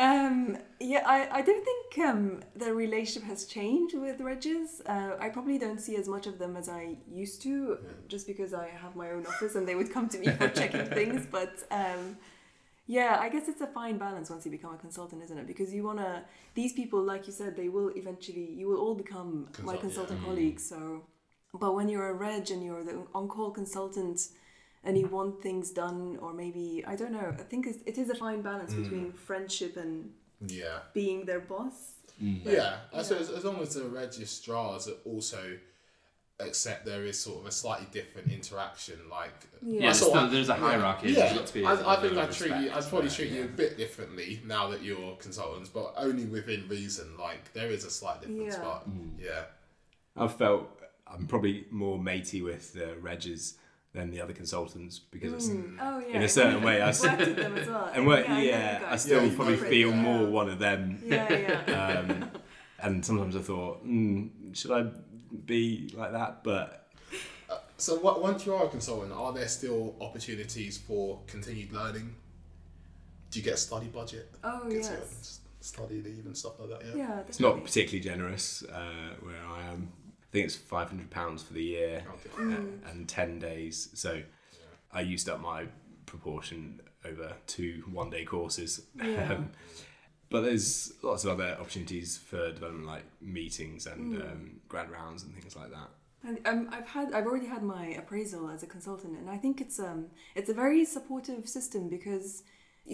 Um, 0.00 0.56
yeah, 0.80 1.02
I, 1.06 1.28
I 1.30 1.42
don't 1.42 1.62
think 1.62 2.08
um, 2.08 2.40
the 2.56 2.72
relationship 2.72 3.28
has 3.28 3.44
changed 3.44 3.94
with 3.94 4.18
Regis. 4.20 4.80
Uh, 4.86 5.16
I 5.20 5.28
probably 5.28 5.58
don't 5.58 5.78
see 5.78 5.96
as 5.96 6.08
much 6.08 6.26
of 6.26 6.38
them 6.38 6.56
as 6.56 6.70
I 6.70 6.96
used 7.12 7.42
to, 7.42 7.76
just 8.08 8.26
because 8.26 8.54
I 8.54 8.68
have 8.68 8.96
my 8.96 9.10
own 9.10 9.26
office 9.26 9.56
and 9.56 9.68
they 9.68 9.74
would 9.74 9.92
come 9.92 10.08
to 10.08 10.18
me 10.18 10.28
for 10.28 10.48
checking 10.48 10.86
things. 10.98 11.26
But 11.30 11.64
um, 11.70 12.16
yeah, 12.86 13.18
I 13.20 13.28
guess 13.28 13.46
it's 13.46 13.60
a 13.60 13.66
fine 13.66 13.98
balance 13.98 14.30
once 14.30 14.46
you 14.46 14.50
become 14.50 14.72
a 14.72 14.78
consultant, 14.78 15.22
isn't 15.22 15.36
it? 15.36 15.46
Because 15.46 15.74
you 15.74 15.82
wanna 15.84 16.24
these 16.54 16.72
people, 16.72 17.02
like 17.02 17.26
you 17.26 17.32
said, 17.34 17.54
they 17.54 17.68
will 17.68 17.90
eventually 17.90 18.50
you 18.52 18.68
will 18.68 18.78
all 18.78 18.94
become 18.94 19.48
my 19.62 19.76
consultant 19.76 20.20
yeah. 20.20 20.26
colleagues. 20.26 20.66
So, 20.66 21.02
but 21.52 21.74
when 21.74 21.90
you're 21.90 22.08
a 22.08 22.14
reg 22.14 22.50
and 22.50 22.64
you're 22.64 22.84
the 22.84 23.02
on-call 23.14 23.50
consultant 23.50 24.28
and 24.84 24.96
you 24.98 25.06
want 25.06 25.42
things 25.42 25.70
done 25.70 26.18
or 26.22 26.32
maybe 26.32 26.82
i 26.86 26.96
don't 26.96 27.12
know 27.12 27.34
i 27.38 27.42
think 27.42 27.66
it's, 27.66 27.78
it 27.86 27.98
is 27.98 28.08
a 28.10 28.14
fine 28.14 28.40
balance 28.42 28.72
Mm. 28.72 28.82
between 28.82 29.12
friendship 29.12 29.76
and 29.76 30.10
Yeah. 30.46 30.78
being 30.94 31.26
their 31.26 31.40
boss 31.40 31.94
Yeah, 32.18 32.76
I 32.92 32.96
Yeah. 32.98 33.02
suppose 33.02 33.30
as 33.30 33.44
long 33.44 33.58
as 33.62 33.74
the 33.74 33.84
registrars 33.84 34.88
also 35.04 35.42
accept 36.38 36.84
there 36.86 37.04
is 37.04 37.18
sort 37.18 37.40
of 37.40 37.46
a 37.46 37.50
slightly 37.52 37.86
different 37.92 38.30
interaction, 38.32 38.98
like 39.10 39.38
Yeah. 39.62 39.72
Yeah, 39.72 39.78
I 39.78 39.80
there's, 39.82 39.98
sort 39.98 40.10
still, 40.12 40.24
of- 40.24 40.30
there's 40.32 40.48
a 40.48 40.54
hierarchy. 40.54 41.08
Yeah, 41.12 41.14
There's 41.26 41.38
got 41.38 41.46
to 41.46 41.54
be 41.54 41.62
a 41.64 41.68
I, 41.68 41.92
I 41.94 42.00
think 42.00 42.16
I'd 42.16 42.32
treat 42.32 42.56
you. 42.62 42.70
I'd 42.72 42.84
probably 42.84 43.08
there, 43.08 43.16
treat 43.16 43.32
you 43.32 43.44
a 43.44 43.48
bit 43.48 43.76
differently 43.76 44.40
now 44.46 44.68
that 44.68 44.82
you're 44.82 45.16
consultants, 45.16 45.68
but 45.68 45.92
only 45.96 46.24
within 46.24 46.66
reason. 46.68 47.16
Like 47.18 47.52
there 47.52 47.70
is 47.70 47.84
a 47.84 47.90
slight 47.90 48.20
difference, 48.22 48.54
Yeah. 48.54 48.62
but 48.64 48.86
yeah, 49.18 49.42
I've 50.16 50.34
felt 50.36 50.68
I'm 51.06 51.26
probably 51.26 51.66
more 51.70 51.98
matey 51.98 52.40
with 52.42 52.72
the 52.72 52.96
regs 53.02 53.54
than 53.92 54.10
the 54.10 54.20
other 54.20 54.32
consultants 54.32 54.98
because 55.00 55.32
it's 55.32 55.48
oh 55.80 55.98
yeah 55.98 56.16
in 56.16 56.22
a 56.22 56.28
certain 56.28 56.62
way, 56.62 56.80
I 56.80 56.88
I've 56.90 57.00
worked 57.00 57.18
with 57.18 57.36
them 57.36 57.56
as 57.56 57.68
well 57.68 57.90
and 57.94 58.06
what, 58.06 58.28
I 58.28 58.34
know 58.34 58.38
you 58.40 58.48
yeah, 58.50 58.78
I 58.86 58.90
guys. 58.90 59.02
still 59.02 59.18
Yeah, 59.22 59.30
you 59.30 59.36
probably 59.36 59.56
know, 59.56 59.64
feel 59.64 59.88
yeah. 59.90 60.02
more 60.02 60.26
one 60.28 60.48
of 60.48 60.58
them. 60.60 61.02
yeah 61.04 61.32
yeah 61.66 62.04
Um, 62.08 62.30
and 62.82 63.04
sometimes 63.04 63.34
I 63.36 63.40
thought, 63.40 63.84
mm, 63.86 64.30
should 64.56 64.70
I 64.70 64.86
be 65.44 65.90
like 65.94 66.12
that? 66.12 66.42
But 66.44 66.86
So 67.76 67.96
what, 67.98 68.22
once 68.22 68.46
you 68.46 68.54
are 68.54 68.66
a 68.66 68.68
consultant, 68.68 69.12
are 69.12 69.32
there 69.32 69.48
still 69.48 69.96
opportunities 70.00 70.78
for 70.78 71.20
continued 71.26 71.72
learning? 71.72 72.14
Do 73.30 73.38
you 73.38 73.44
get 73.44 73.54
a 73.54 73.58
study 73.58 73.86
budget? 73.88 74.30
oh 74.44 74.62
Get 74.70 74.84
to 74.84 74.90
yes 74.92 75.40
study 75.60 76.00
leave 76.02 76.24
and 76.24 76.36
stuff 76.36 76.58
like 76.58 76.70
that. 76.70 76.86
Yeah. 76.86 76.94
yeah 76.96 77.20
it's 77.28 77.38
not 77.40 77.62
particularly 77.62 78.00
generous 78.00 78.62
uh, 78.72 79.14
where 79.20 79.44
I 79.46 79.66
am. 79.72 79.92
I 80.30 80.32
think 80.32 80.46
it's 80.46 80.56
five 80.56 80.88
hundred 80.88 81.10
pounds 81.10 81.42
for 81.42 81.54
the 81.54 81.62
year 81.62 82.04
Okay. 82.14 82.54
uh, 82.54 82.90
and 82.90 83.08
ten 83.08 83.38
days. 83.40 83.88
So 83.94 84.22
I 84.92 85.00
used 85.00 85.28
up 85.28 85.40
my 85.40 85.66
proportion 86.06 86.80
over 87.04 87.34
two 87.46 87.82
one-day 87.92 88.24
courses. 88.24 88.82
Yeah. 88.96 89.32
Um, 89.38 89.50
but 90.30 90.42
there's 90.42 90.92
lots 91.02 91.24
of 91.24 91.30
other 91.40 91.56
opportunities 91.60 92.16
for 92.16 92.52
development, 92.52 92.86
like 92.86 93.02
meetings 93.20 93.86
and 93.88 94.22
um, 94.22 94.60
grand 94.68 94.88
rounds 94.92 95.24
and 95.24 95.34
things 95.34 95.56
like 95.56 95.70
that. 95.72 95.88
And 96.22 96.38
um, 96.46 96.68
I've 96.70 96.86
had 96.86 97.12
I've 97.12 97.26
already 97.26 97.46
had 97.46 97.64
my 97.64 97.86
appraisal 97.98 98.48
as 98.48 98.62
a 98.62 98.66
consultant, 98.66 99.18
and 99.18 99.28
I 99.28 99.36
think 99.38 99.60
it's 99.60 99.80
um 99.80 100.06
it's 100.36 100.48
a 100.48 100.54
very 100.54 100.84
supportive 100.84 101.48
system 101.48 101.88
because 101.88 102.44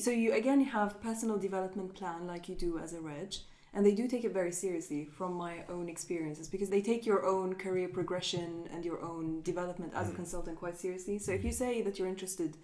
so 0.01 0.11
you 0.11 0.33
again 0.33 0.63
have 0.65 0.99
personal 1.03 1.37
development 1.37 1.95
plan 1.95 2.27
like 2.27 2.49
you 2.49 2.55
do 2.55 2.79
as 2.79 2.95
a 2.95 3.01
reg, 3.03 3.35
and 3.75 3.85
they 3.85 3.95
do 3.95 4.09
take 4.09 4.25
it 4.25 4.33
very 4.33 4.53
seriously 4.53 5.05
from 5.05 5.35
my 5.35 5.65
own 5.69 5.89
experiences 5.89 6.49
because 6.49 6.71
they 6.71 6.81
take 6.81 7.05
your 7.05 7.27
own 7.27 7.55
career 7.55 7.89
progression 7.89 8.69
and 8.73 8.85
your 8.85 9.03
own 9.03 9.43
development 9.43 9.93
as 9.95 10.07
a 10.07 10.11
mm-hmm. 10.11 10.17
consultant 10.17 10.59
quite 10.59 10.79
seriously. 10.79 11.19
So 11.19 11.33
if 11.33 11.45
you 11.45 11.53
say 11.53 11.83
that 11.83 11.99
you're 11.99 12.09
interested 12.09 12.57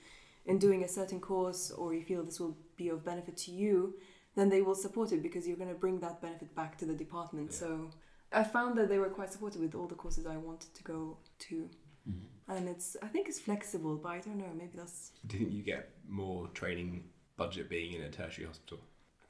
in 0.46 0.58
doing 0.58 0.82
a 0.82 0.88
certain 0.88 1.20
course 1.20 1.70
or 1.70 1.94
you 1.94 2.02
feel 2.02 2.24
this 2.24 2.40
will 2.40 2.56
be 2.76 2.88
of 2.88 3.04
benefit 3.04 3.36
to 3.38 3.50
you, 3.50 3.94
then 4.34 4.48
they 4.48 4.62
will 4.62 4.74
support 4.74 5.12
it 5.12 5.22
because 5.22 5.46
you're 5.46 5.56
going 5.56 5.68
to 5.68 5.74
bring 5.74 6.00
that 6.00 6.22
benefit 6.22 6.54
back 6.54 6.78
to 6.78 6.86
the 6.86 6.94
department. 6.94 7.52
So 7.52 7.90
I 8.32 8.44
found 8.44 8.78
that 8.78 8.88
they 8.88 8.98
were 8.98 9.10
quite 9.10 9.32
supportive 9.32 9.60
with 9.60 9.74
all 9.74 9.86
the 9.86 9.94
courses 9.94 10.26
I 10.26 10.36
wanted 10.36 10.72
to 10.74 10.82
go 10.82 11.18
to. 11.40 11.68
Mm-hmm. 12.08 12.52
And 12.52 12.68
it's 12.68 12.96
I 13.02 13.06
think 13.06 13.28
it's 13.28 13.38
flexible, 13.38 13.96
but 13.96 14.08
I 14.10 14.18
don't 14.20 14.38
know, 14.38 14.52
maybe 14.56 14.72
that's 14.76 15.12
Didn't 15.26 15.52
you 15.52 15.62
get 15.62 15.90
more 16.08 16.48
training 16.48 17.04
budget 17.36 17.68
being 17.68 17.92
in 17.92 18.02
a 18.02 18.10
tertiary 18.10 18.46
hospital? 18.46 18.80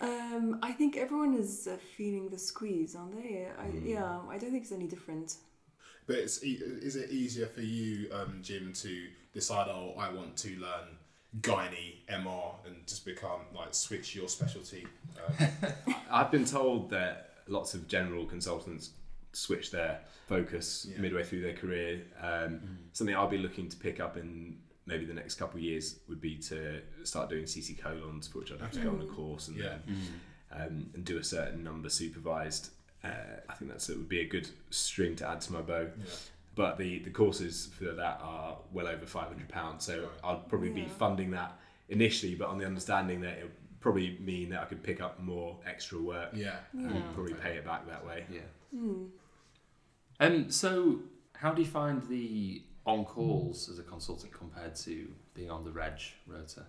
Um, 0.03 0.59
I 0.62 0.73
think 0.73 0.97
everyone 0.97 1.35
is 1.35 1.69
uh, 1.71 1.77
feeling 1.97 2.29
the 2.29 2.38
squeeze, 2.38 2.95
aren't 2.97 3.15
they? 3.23 3.47
I, 3.59 3.67
Yeah, 3.85 4.21
I 4.29 4.37
don't 4.38 4.51
think 4.51 4.62
it's 4.65 4.73
any 4.73 4.87
different. 4.87 5.37
But 6.07 6.17
it's 6.17 6.43
e- 6.45 6.61
is 6.61 6.97
it 6.97 7.11
easier 7.11 7.47
for 7.47 7.61
you, 7.62 8.11
um, 8.12 8.41
Jim, 8.43 8.73
to 8.75 9.07
decide? 9.33 9.69
Oh, 9.69 9.95
I 9.99 10.11
want 10.12 10.37
to 10.38 10.51
learn 10.57 10.99
gynae, 11.41 11.95
MR, 12.11 12.55
and 12.67 12.85
just 12.87 13.05
become 13.05 13.41
like 13.55 13.73
switch 13.75 14.15
your 14.17 14.29
specialty. 14.29 14.87
Um, 15.41 15.49
I've 16.11 16.31
been 16.31 16.45
told 16.45 16.91
that 16.91 17.31
lots 17.47 17.75
of 17.75 17.87
general 17.88 18.27
consultants 18.27 18.91
switch 19.33 19.71
their 19.71 20.01
focus 20.27 20.87
Yeah. 20.91 21.01
midway 21.01 21.23
through 21.23 21.43
their 21.43 21.55
career. 21.55 22.03
Um, 22.21 22.61
Something 22.93 23.17
I'll 23.17 23.29
be 23.29 23.38
looking 23.38 23.69
to 23.69 23.77
pick 23.77 24.01
up 24.01 24.17
in 24.17 24.59
maybe 24.87 25.05
the 25.05 25.14
next 25.14 25.37
couple 25.37 25.59
of 25.59 25.62
years 25.64 25.97
would 26.09 26.21
be 26.21 26.37
to 26.37 26.81
start 27.05 27.31
doing 27.31 27.47
CT 27.47 27.79
colons, 27.81 28.27
for 28.29 28.38
which 28.40 28.53
I'd 28.53 28.61
have 28.61 28.73
to 28.73 28.81
go 28.81 28.90
on 28.90 29.01
a 29.01 29.07
course 29.07 29.49
and 29.49 29.57
Yeah. 29.57 29.79
then 29.87 29.99
um, 30.53 30.90
and 30.95 31.05
do 31.05 31.18
a 31.18 31.25
certain 31.25 31.62
number 31.64 31.88
supervised. 31.88 32.71
Uh, 33.05 33.09
I 33.49 33.55
think 33.55 33.71
that's 33.71 33.88
it 33.88 33.97
would 33.97 34.09
be 34.09 34.21
a 34.21 34.29
good 34.29 34.49
string 34.71 35.16
to 35.16 35.29
add 35.29 35.40
to 35.42 35.53
my 35.53 35.61
bow. 35.62 35.88
yeah. 35.99 36.05
But 36.55 36.77
the, 36.77 36.99
the 36.99 37.11
courses 37.11 37.71
for 37.79 37.87
that 37.92 38.21
are 38.23 38.59
well 38.73 38.87
over 38.87 39.07
five 39.07 39.29
hundred 39.29 39.49
pounds, 39.49 39.85
so 39.87 40.01
Right. 40.03 40.11
I'd 40.25 40.49
probably 40.49 40.68
be 40.71 40.87
funding 40.87 41.31
that 41.31 41.57
initially, 41.88 42.35
but 42.35 42.49
on 42.49 42.59
the 42.59 42.66
understanding 42.66 43.21
that 43.23 43.38
it 43.38 43.42
would 43.45 43.81
probably 43.81 44.18
mean 44.21 44.51
that 44.51 44.61
I 44.61 44.64
could 44.66 44.83
pick 44.83 45.01
up 45.01 45.18
more 45.21 45.57
extra 45.66 45.99
work 45.99 46.31
Yeah. 46.35 46.57
Yeah. 46.75 46.88
and 46.88 47.14
probably 47.14 47.35
pay 47.35 47.57
it 47.57 47.64
back 47.64 47.87
that 47.88 48.05
way. 48.07 48.25
Yeah. 48.31 48.40
Hmm. 48.79 49.05
Um. 50.21 50.51
So, 50.51 51.01
how 51.35 51.53
do 51.53 51.62
you 51.62 51.68
find 51.68 52.03
the 52.09 52.62
on 52.87 53.05
calls 53.05 53.68
as 53.71 53.79
a 53.79 53.83
consultant 53.83 54.33
compared 54.33 54.75
to 54.77 55.09
being 55.35 55.51
on 55.51 55.64
the 55.64 55.71
reg 55.73 56.01
rota? 56.27 56.64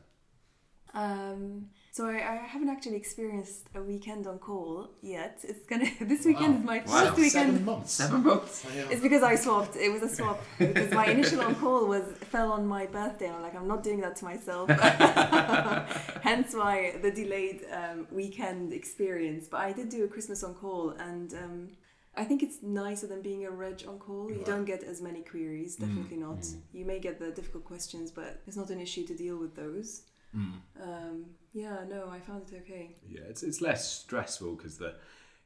Um, 0.96 1.70
so 1.92 2.08
I, 2.08 2.18
I 2.18 2.36
haven't 2.36 2.70
actually 2.70 2.98
experienced 2.98 3.66
a 3.74 3.82
weekend 3.82 4.28
on 4.28 4.38
call 4.38 4.92
yet. 5.02 5.40
It's 5.44 5.66
gonna 5.66 5.88
this 6.02 6.24
weekend 6.24 6.60
is 6.60 6.64
my 6.64 6.84
Wow. 6.86 7.06
first 7.06 7.16
weekend. 7.16 7.32
Seven 7.32 7.66
months. 7.66 7.92
Seven 7.94 8.24
months. 8.24 8.66
It's 8.92 9.02
because 9.02 9.24
I 9.24 9.34
swapped. 9.36 9.76
It 9.76 9.92
was 9.92 10.04
a 10.04 10.10
swap 10.16 10.40
because 10.60 10.92
my 10.92 11.08
initial 11.08 11.42
on 11.42 11.56
call 11.56 11.88
was 11.88 12.04
fell 12.30 12.52
on 12.52 12.68
my 12.68 12.86
birthday. 12.86 13.28
I'm 13.32 13.42
like, 13.42 13.56
I'm 13.56 13.68
not 13.68 13.82
doing 13.82 14.02
that 14.02 14.16
to 14.18 14.26
myself. 14.26 14.70
Hence 16.22 16.54
why 16.54 16.96
the 17.02 17.10
delayed 17.12 17.62
um, 17.72 18.08
weekend 18.12 18.72
experience. 18.72 19.48
But 19.48 19.62
I 19.62 19.72
did 19.74 19.90
do 19.90 20.04
a 20.04 20.08
Christmas 20.08 20.44
on 20.44 20.54
call, 20.54 20.92
and 20.92 21.34
um, 21.34 21.70
I 22.16 22.24
think 22.26 22.44
it's 22.44 22.62
nicer 22.62 23.08
than 23.08 23.22
being 23.22 23.46
a 23.46 23.50
reg 23.52 23.84
on 23.88 23.98
call. 23.98 24.30
You 24.30 24.38
Right. 24.38 24.46
don't 24.46 24.66
get 24.66 24.84
as 24.84 25.02
many 25.02 25.22
queries. 25.22 25.76
Definitely 25.78 26.18
not. 26.18 26.46
You 26.72 26.86
may 26.86 27.00
get 27.00 27.20
the 27.20 27.32
difficult 27.32 27.64
questions, 27.66 28.12
but 28.12 28.42
it's 28.46 28.56
not 28.58 28.70
an 28.70 28.80
issue 28.80 29.06
to 29.08 29.16
deal 29.16 29.38
with 29.38 29.56
those. 29.56 30.04
Mm. 30.36 30.54
Um, 30.82 31.26
yeah, 31.54 31.84
no, 31.88 32.10
I 32.10 32.20
found 32.20 32.52
it 32.52 32.62
okay. 32.64 32.96
Yeah, 33.08 33.22
it's, 33.30 33.44
it's 33.44 33.62
less 33.62 33.92
stressful 33.92 34.56
because 34.56 34.78
the 34.78 34.96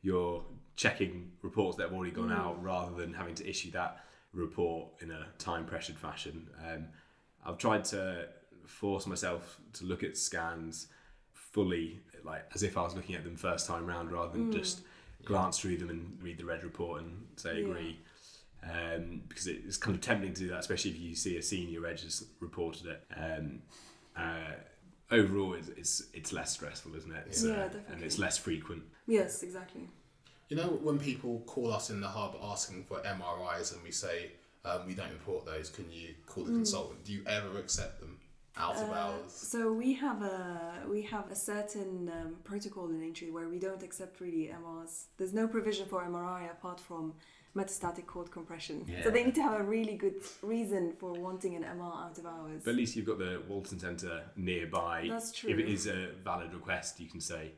you're 0.02 0.44
checking 0.76 1.32
reports 1.42 1.76
that 1.78 1.84
have 1.84 1.94
already 1.94 2.12
gone 2.12 2.32
out 2.32 2.62
rather 2.64 2.96
than 2.96 3.14
having 3.14 3.36
to 3.36 3.50
issue 3.50 3.72
that 3.72 4.06
report 4.32 4.90
in 5.02 5.10
a 5.12 5.26
time 5.38 5.66
pressured 5.66 5.98
fashion. 5.98 6.48
Um, 6.66 6.88
I've 7.46 7.58
tried 7.58 7.84
to 7.86 8.28
force 8.66 9.08
myself 9.08 9.60
to 9.74 9.86
look 9.86 10.04
at 10.04 10.16
scans 10.18 10.88
fully, 11.34 12.02
like 12.24 12.44
as 12.54 12.62
if 12.64 12.78
I 12.78 12.84
was 12.84 12.94
looking 12.96 13.16
at 13.16 13.24
them 13.24 13.36
first 13.36 13.68
time 13.68 13.86
round, 13.86 14.12
rather 14.12 14.32
than 14.34 14.52
just 14.52 14.82
glance 15.26 15.60
through 15.60 15.78
them 15.78 15.90
and 15.90 16.18
read 16.22 16.38
the 16.38 16.46
red 16.46 16.64
report 16.64 17.02
and 17.02 17.28
say 17.36 17.62
Yeah. 17.62 17.68
agree. 17.68 18.00
Um, 18.64 19.22
because 19.28 19.48
it's 19.48 19.78
kind 19.78 19.96
of 19.96 20.02
tempting 20.02 20.34
to 20.34 20.40
do 20.42 20.50
that, 20.50 20.60
especially 20.60 20.92
if 20.92 21.00
you 21.00 21.16
see 21.16 21.38
a 21.38 21.42
senior 21.42 21.82
reg 21.82 22.00
has 22.02 22.26
reported 22.40 22.88
it. 22.88 23.04
Um, 23.16 23.62
uh, 24.16 24.54
overall 25.12 25.54
it's, 25.54 25.70
it's 25.70 26.04
it's 26.14 26.34
less 26.34 26.52
stressful, 26.54 26.96
isn't 26.96 27.12
it? 27.12 27.24
It's, 27.28 27.44
Yeah, 27.44 27.66
uh, 27.66 27.70
and 27.92 28.04
it's 28.04 28.18
less 28.18 28.38
frequent. 28.38 28.84
Yes, 29.06 29.44
exactly. 29.44 29.88
You 30.50 30.58
know, 30.58 30.80
when 30.82 30.98
people 30.98 31.42
call 31.46 31.72
us 31.72 31.90
in 31.90 32.02
the 32.02 32.08
hub 32.08 32.36
asking 32.42 32.86
for 32.86 33.00
MRIs 33.02 33.74
and 33.74 33.84
we 33.84 33.92
say 33.92 34.32
um, 34.66 34.86
we 34.88 34.94
don't 34.96 35.12
report 35.12 35.46
those, 35.46 35.70
can 35.70 35.90
you 35.92 36.16
call 36.26 36.44
the 36.46 36.52
consultant? 36.52 37.04
Do 37.06 37.14
you 37.14 37.22
ever 37.28 37.58
accept 37.60 38.00
them 38.00 38.18
out 38.60 38.76
of 38.76 38.88
Mm. 38.88 38.92
Uh, 38.92 38.94
hours? 38.94 39.32
So 39.32 39.72
we 39.72 39.94
have 39.94 40.22
a 40.22 40.84
we 40.90 41.02
have 41.04 41.30
a 41.32 41.36
certain 41.36 42.10
um, 42.18 42.36
protocol 42.44 42.90
in 42.90 43.02
Aintree 43.04 43.32
where 43.32 43.50
we 43.50 43.60
don't 43.60 43.84
accept 43.84 44.20
really 44.22 44.52
MRs. 44.64 45.06
There's 45.18 45.34
no 45.34 45.48
provision 45.48 45.86
for 45.88 46.02
MRI 46.04 46.50
apart 46.52 46.80
from 46.80 47.14
metastatic 47.56 48.06
cord 48.06 48.30
compression. 48.30 48.86
So 49.04 49.10
they 49.10 49.24
need 49.24 49.34
to 49.36 49.42
have 49.42 49.60
a 49.60 49.64
really 49.64 49.96
good 49.96 50.22
reason 50.44 50.94
for 51.00 51.14
wanting 51.14 51.56
an 51.56 51.64
MR 51.64 52.06
out 52.06 52.18
of 52.20 52.26
hours. 52.26 52.62
But 52.64 52.72
at 52.72 52.78
least 52.78 52.96
you've 52.96 53.06
got 53.08 53.18
the 53.18 53.42
Walton 53.48 53.80
Centre 53.80 54.24
nearby. 54.36 55.08
That's 55.10 55.32
true. 55.32 55.50
If 55.50 55.58
it 55.60 55.68
is 55.68 55.88
a 55.88 56.10
valid 56.24 56.54
request, 56.54 57.00
you 57.00 57.08
can 57.08 57.20
say 57.22 57.52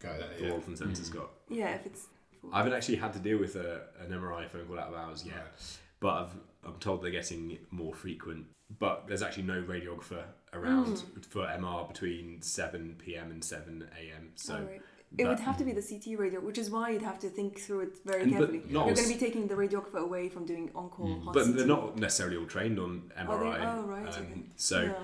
Go 0.00 0.08
there, 0.18 0.28
the 0.38 0.44
yeah. 0.46 0.50
Walton 0.50 0.76
Centre's 0.76 1.08
got. 1.08 1.30
yeah, 1.48 1.74
if 1.76 1.86
it's 1.86 2.06
I 2.52 2.58
haven't 2.58 2.74
actually 2.74 2.96
had 2.96 3.12
to 3.14 3.18
deal 3.20 3.38
with 3.38 3.56
a, 3.56 3.82
an 4.00 4.10
MRI 4.10 4.48
phone 4.50 4.66
call 4.66 4.78
out 4.78 4.88
of 4.88 4.94
hours 4.94 5.24
yet, 5.24 5.34
Right. 5.36 5.78
but 6.00 6.12
I've, 6.14 6.34
I'm 6.66 6.78
told 6.78 7.02
they're 7.02 7.10
getting 7.10 7.56
more 7.70 7.94
frequent. 7.94 8.46
But 8.78 9.06
there's 9.06 9.22
actually 9.22 9.44
no 9.44 9.62
radiographer 9.62 10.24
around 10.54 10.96
Mm. 10.96 11.24
for 11.26 11.46
MR 11.46 11.88
between 11.88 12.40
7 12.42 12.96
p.m. 12.98 13.30
and 13.30 13.42
7 13.44 13.88
a.m. 13.98 14.30
So 14.36 14.54
Alright. 14.54 14.82
It 15.16 15.28
would 15.28 15.38
have 15.40 15.56
to 15.58 15.64
be 15.64 15.70
the 15.72 15.80
CT 15.82 16.18
radio, 16.18 16.40
which 16.40 16.58
is 16.58 16.70
why 16.70 16.90
you'd 16.90 17.02
have 17.02 17.20
to 17.20 17.28
think 17.28 17.60
through 17.60 17.80
it 17.80 17.98
very 18.04 18.22
And- 18.22 18.32
carefully. 18.32 18.58
not 18.68 18.86
You're 18.86 18.94
going 18.96 19.08
to 19.08 19.14
be 19.14 19.20
taking 19.20 19.46
the 19.46 19.54
radiographer 19.54 20.00
away 20.02 20.28
from 20.28 20.44
doing 20.44 20.72
on-call 20.74 21.20
hot 21.20 21.34
but 21.34 21.44
CT. 21.44 21.56
they're 21.56 21.66
not 21.66 21.96
necessarily 21.96 22.36
all 22.36 22.46
trained 22.46 22.80
on 22.80 23.12
MRI. 23.16 23.28
Oh, 23.64 23.82
they- 23.82 23.88
right, 23.92 24.18
um, 24.18 24.24
okay. 24.24 24.42
So, 24.56 24.94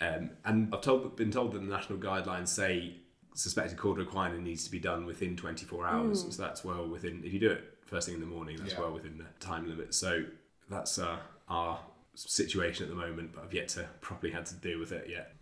Yeah. 0.00 0.08
um, 0.16 0.30
and 0.44 0.74
I've 0.74 0.80
told, 0.80 1.14
been 1.14 1.30
told 1.30 1.52
that 1.52 1.60
the 1.60 1.66
national 1.66 2.00
guidelines 2.00 2.48
say 2.48 2.96
suspected 3.34 3.78
cord 3.78 3.98
requirement 3.98 4.42
needs 4.42 4.64
to 4.64 4.70
be 4.72 4.80
done 4.80 5.06
within 5.06 5.36
24 5.36 5.86
hours. 5.86 6.24
Mm. 6.24 6.32
So 6.32 6.42
that's 6.42 6.64
well 6.64 6.88
within. 6.88 7.22
If 7.24 7.32
you 7.32 7.38
do 7.38 7.50
it 7.52 7.62
first 7.82 8.06
thing 8.06 8.14
in 8.16 8.20
the 8.20 8.26
morning, 8.26 8.56
that's 8.56 8.72
Yeah. 8.72 8.80
well 8.80 8.92
within 8.92 9.18
the 9.18 9.26
time 9.38 9.68
limit. 9.68 9.94
So 9.94 10.24
that's 10.68 10.98
uh, 10.98 11.18
our 11.48 11.78
situation 12.14 12.84
at 12.84 12.90
the 12.90 12.96
moment. 12.96 13.32
But 13.34 13.44
I've 13.44 13.54
yet 13.54 13.68
to 13.70 13.88
properly 14.00 14.32
had 14.32 14.46
to 14.46 14.54
deal 14.54 14.78
with 14.78 14.92
it 14.92 15.08
yet. 15.08 15.32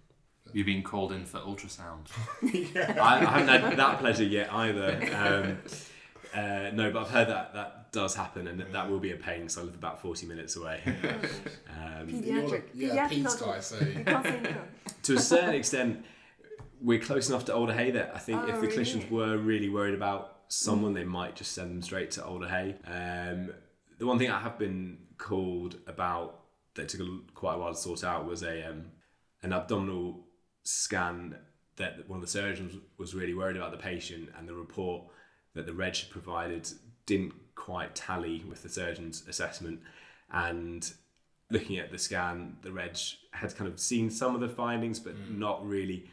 You've 0.53 0.67
been 0.67 0.83
called 0.83 1.13
in 1.13 1.25
for 1.25 1.39
ultrasound. 1.39 2.09
I, 2.99 3.25
I 3.25 3.41
haven't 3.41 3.63
had 3.71 3.77
that 3.79 3.99
pleasure 4.01 4.25
yet 4.25 4.53
either. 4.53 4.99
Um, 5.15 5.59
uh, 6.35 6.71
no, 6.75 6.91
but 6.91 7.03
I've 7.03 7.11
heard 7.11 7.29
that 7.29 7.55
that 7.55 7.93
does 7.93 8.15
happen, 8.15 8.47
and 8.49 8.59
that, 8.59 8.73
that 8.73 8.91
will 8.91 8.99
be 8.99 9.13
a 9.13 9.17
pain 9.17 9.41
because 9.41 9.59
I 9.59 9.63
live 9.63 9.75
about 9.75 10.01
40 10.03 10.27
minutes 10.27 10.57
away. 10.57 10.81
Um, 11.71 12.09
Pediatric. 12.09 12.63
You're- 12.75 12.95
yeah, 12.95 13.09
Pediatric 13.09 13.41
guy, 13.47 13.61
so 13.61 13.77
You 13.85 14.05
can't 14.05 14.25
say 14.25 14.41
no. 14.43 14.55
to 15.05 15.15
a 15.15 15.21
certain 15.21 15.55
extent, 15.55 16.05
we're 16.81 16.99
close 17.01 17.29
enough 17.29 17.45
to 17.47 17.55
Alder 17.55 17.73
Hey 17.75 17.91
that 17.93 18.13
I 18.15 18.19
think 18.19 18.43
Oh, 18.43 18.47
if 18.49 18.61
the 18.61 18.67
clinicians 18.67 18.95
really? 18.95 19.07
Mm. 19.07 19.11
were 19.11 19.39
really 19.39 19.69
worried 19.69 19.95
about 19.95 20.39
someone, 20.49 20.95
they 20.95 21.05
might 21.05 21.35
just 21.37 21.53
send 21.53 21.71
them 21.71 21.83
straight 21.83 22.11
to 22.13 22.25
Alder 22.25 22.49
Hey. 22.49 22.77
Um, 22.87 23.53
the 23.99 24.07
one 24.07 24.19
thing 24.19 24.31
I 24.31 24.41
have 24.41 24.59
been 24.59 24.99
called 25.19 25.77
about 25.87 26.41
that 26.75 26.89
took 26.89 27.01
a, 27.01 27.19
quite 27.35 27.55
a 27.55 27.59
while 27.59 27.75
to 27.75 27.79
sort 27.79 28.05
out 28.05 28.27
was 28.27 28.43
a 28.43 28.69
um, 28.69 28.93
an 29.43 29.53
abdominal 29.53 30.21
scan 30.63 31.37
that 31.77 32.09
one 32.09 32.19
of 32.19 32.23
the 32.23 32.31
surgeons 32.31 32.75
was 32.99 33.15
really 33.15 33.35
worried 33.35 33.57
about 33.57 33.71
the 33.73 33.79
patient, 33.79 34.29
and 34.37 34.49
the 34.49 34.55
report 34.55 35.05
that 35.55 35.67
the 35.67 35.73
reg 35.73 35.97
had 35.97 36.11
provided 36.11 36.69
didn't 37.07 37.33
quite 37.55 37.95
tally 37.95 38.45
with 38.49 38.63
the 38.63 38.69
surgeon's 38.69 39.27
assessment, 39.29 39.81
and 40.31 40.93
looking 41.51 41.79
at 41.79 41.91
the 41.91 41.99
scan, 41.99 42.57
the 42.63 42.73
reg 42.73 42.97
had 43.33 43.55
kind 43.57 43.71
of 43.71 43.79
seen 43.79 44.11
some 44.11 44.35
of 44.35 44.41
the 44.41 44.49
findings, 44.49 44.99
but 44.99 45.15
not 45.31 45.67
really 45.67 46.09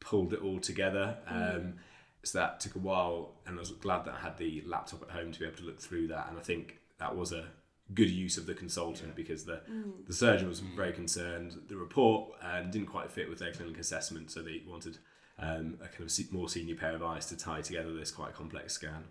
pulled 0.00 0.32
it 0.32 0.40
all 0.40 0.60
together. 0.60 1.16
Um, 1.26 1.74
so 2.22 2.38
that 2.38 2.60
took 2.60 2.74
a 2.74 2.78
while, 2.78 3.32
and 3.46 3.56
I 3.56 3.60
was 3.60 3.70
glad 3.72 4.04
that 4.04 4.14
I 4.14 4.20
had 4.20 4.38
the 4.38 4.62
laptop 4.66 5.02
at 5.02 5.10
home 5.10 5.32
to 5.32 5.38
be 5.38 5.46
able 5.46 5.56
to 5.58 5.64
look 5.64 5.80
through 5.80 6.08
that. 6.08 6.28
And 6.28 6.38
I 6.38 6.42
think 6.42 6.78
that 6.98 7.16
was 7.16 7.32
a 7.32 7.46
good 7.92 8.10
use 8.10 8.38
of 8.38 8.46
the 8.46 8.54
consultant 8.54 9.14
because 9.14 9.44
the 9.44 9.60
the 10.06 10.14
surgeon 10.14 10.48
was 10.48 10.60
very 10.60 10.92
concerned. 10.92 11.56
The 11.68 11.76
report 11.76 12.30
um, 12.42 12.70
didn't 12.70 12.88
quite 12.88 13.10
fit 13.10 13.28
with 13.28 13.38
their 13.38 13.52
clinical 13.52 13.80
assessment, 13.80 14.30
so 14.30 14.42
they 14.42 14.62
wanted 14.66 14.98
um, 15.38 15.78
a 15.82 15.88
kind 15.88 16.08
of 16.08 16.32
more 16.32 16.48
senior 16.48 16.76
pair 16.76 16.94
of 16.94 17.02
eyes 17.02 17.26
to 17.26 17.36
tie 17.36 17.60
together 17.60 17.92
this 17.92 18.12
quite 18.12 18.34
complex 18.34 18.74
scan. 18.74 19.04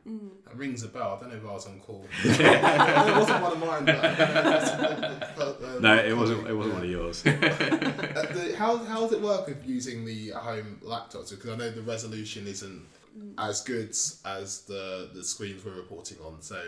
that 0.45 0.55
rings 0.55 0.81
a 0.83 0.87
bell. 0.87 1.17
I 1.17 1.19
don't 1.19 1.29
know 1.31 1.37
if 1.37 1.45
I 1.45 1.51
was 1.51 1.67
on 1.67 1.79
call. 1.81 2.05
it 2.23 3.17
wasn't 3.17 3.41
one 3.41 3.51
of 3.51 3.59
mine. 3.59 3.85
But, 3.85 5.61
uh, 5.61 5.79
No, 5.79 5.95
it 5.97 6.15
wasn't. 6.15 6.47
It 6.47 6.53
wasn't 6.53 6.75
one 6.75 6.83
of 6.83 6.89
yours. 6.89 7.23
Uh, 8.13 8.31
the, 8.31 8.55
how, 8.57 8.77
how 8.77 9.01
does 9.01 9.11
it 9.11 9.21
work 9.21 9.47
with 9.47 9.65
using 9.67 10.05
the 10.05 10.29
home 10.29 10.79
laptops? 10.83 11.31
Because 11.31 11.49
I 11.49 11.55
know 11.55 11.71
the 11.71 11.81
resolution 11.81 12.47
isn't 12.47 12.85
as 13.37 13.61
good 13.61 13.89
as 13.89 14.61
the, 14.67 15.09
the 15.13 15.23
screens 15.23 15.65
we're 15.65 15.73
reporting 15.73 16.19
on. 16.23 16.41
So, 16.41 16.61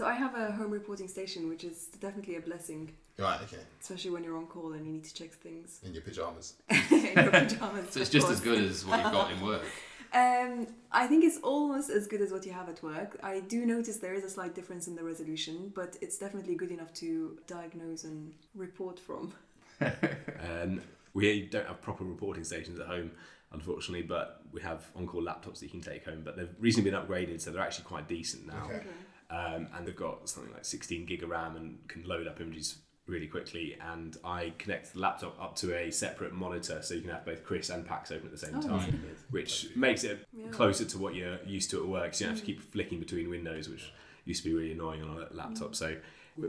So 0.00 0.06
I 0.06 0.14
have 0.14 0.34
a 0.34 0.50
home 0.50 0.70
reporting 0.70 1.08
station, 1.08 1.46
which 1.46 1.62
is 1.62 1.88
definitely 2.00 2.36
a 2.36 2.40
blessing, 2.40 2.90
right, 3.18 3.38
okay, 3.42 3.58
especially 3.82 4.12
when 4.12 4.24
you're 4.24 4.38
on 4.38 4.46
call 4.46 4.72
and 4.72 4.86
you 4.86 4.92
need 4.94 5.04
to 5.04 5.12
check 5.12 5.32
things 5.32 5.78
in 5.84 5.92
your 5.92 6.00
pajamas. 6.00 6.54
in 6.70 7.12
your 7.16 7.30
pajamas. 7.30 7.90
So 7.90 8.00
it's 8.00 8.08
just 8.08 8.28
course. 8.28 8.38
as 8.38 8.40
good 8.40 8.64
as 8.64 8.86
what 8.86 9.02
you've 9.02 9.12
got 9.12 9.30
in 9.30 9.42
work. 9.42 9.62
Um, 10.12 10.66
I 10.90 11.06
think 11.06 11.22
it's 11.22 11.38
almost 11.38 11.88
as 11.88 12.08
good 12.08 12.20
as 12.20 12.32
what 12.32 12.44
you 12.44 12.50
have 12.50 12.68
at 12.68 12.82
work. 12.82 13.20
I 13.22 13.38
do 13.38 13.64
notice 13.64 13.98
there 13.98 14.14
is 14.14 14.24
a 14.24 14.28
slight 14.28 14.56
difference 14.56 14.88
in 14.88 14.96
the 14.96 15.04
resolution, 15.04 15.70
but 15.72 15.96
it's 16.00 16.18
definitely 16.18 16.56
good 16.56 16.72
enough 16.72 16.92
to 16.94 17.38
diagnose 17.46 18.02
and 18.02 18.32
report 18.54 18.98
from. 18.98 19.34
Um, 19.80 20.82
we 21.14 21.42
don't 21.42 21.66
have 21.66 21.80
proper 21.80 22.02
reporting 22.02 22.42
stations 22.42 22.80
at 22.80 22.86
home, 22.86 23.12
unfortunately, 23.52 24.02
but 24.02 24.42
we 24.50 24.60
have 24.62 24.90
on-call 24.96 25.22
laptops 25.22 25.60
that 25.60 25.62
you 25.62 25.68
can 25.68 25.80
take 25.80 26.04
home. 26.04 26.22
But 26.24 26.36
they've 26.36 26.54
recently 26.58 26.90
been 26.90 27.00
upgraded, 27.00 27.40
so 27.40 27.52
they're 27.52 27.62
actually 27.62 27.84
quite 27.84 28.08
decent 28.08 28.48
now. 28.48 28.64
Okay. 28.64 28.82
Um, 29.30 29.68
and 29.76 29.86
they've 29.86 29.94
got 29.96 30.28
something 30.28 30.52
like 30.52 30.64
16 30.64 31.06
gig 31.06 31.22
of 31.22 31.30
RAM 31.30 31.56
and 31.56 31.86
can 31.88 32.04
load 32.04 32.26
up 32.26 32.40
images 32.40 32.78
really 33.06 33.28
quickly. 33.28 33.76
And 33.80 34.16
I 34.24 34.52
connect 34.58 34.92
the 34.92 34.98
laptop 35.00 35.40
up 35.40 35.56
to 35.56 35.74
a 35.76 35.90
separate 35.90 36.32
monitor, 36.32 36.80
so 36.82 36.94
you 36.94 37.00
can 37.00 37.10
have 37.10 37.24
both 37.24 37.44
CRIS 37.44 37.70
and 37.70 37.86
PACS 37.86 38.12
open 38.12 38.26
at 38.26 38.32
the 38.32 38.38
same 38.38 38.54
Oh, 38.56 38.60
time, 38.60 38.88
really 39.02 39.14
which 39.30 39.68
makes 39.76 40.04
it 40.04 40.26
Yeah. 40.32 40.50
closer 40.50 40.84
to 40.84 40.98
what 40.98 41.14
you're 41.14 41.38
used 41.44 41.70
to 41.70 41.80
at 41.82 41.88
work. 41.88 42.14
So 42.14 42.24
you 42.24 42.26
don't 42.28 42.36
have 42.36 42.44
to 42.44 42.46
keep 42.46 42.60
flicking 42.60 42.98
between 42.98 43.30
windows, 43.30 43.68
which 43.68 43.92
used 44.24 44.42
to 44.42 44.48
be 44.48 44.54
really 44.54 44.72
annoying 44.72 45.02
on 45.02 45.10
a 45.10 45.32
laptop. 45.32 45.74
So 45.74 45.96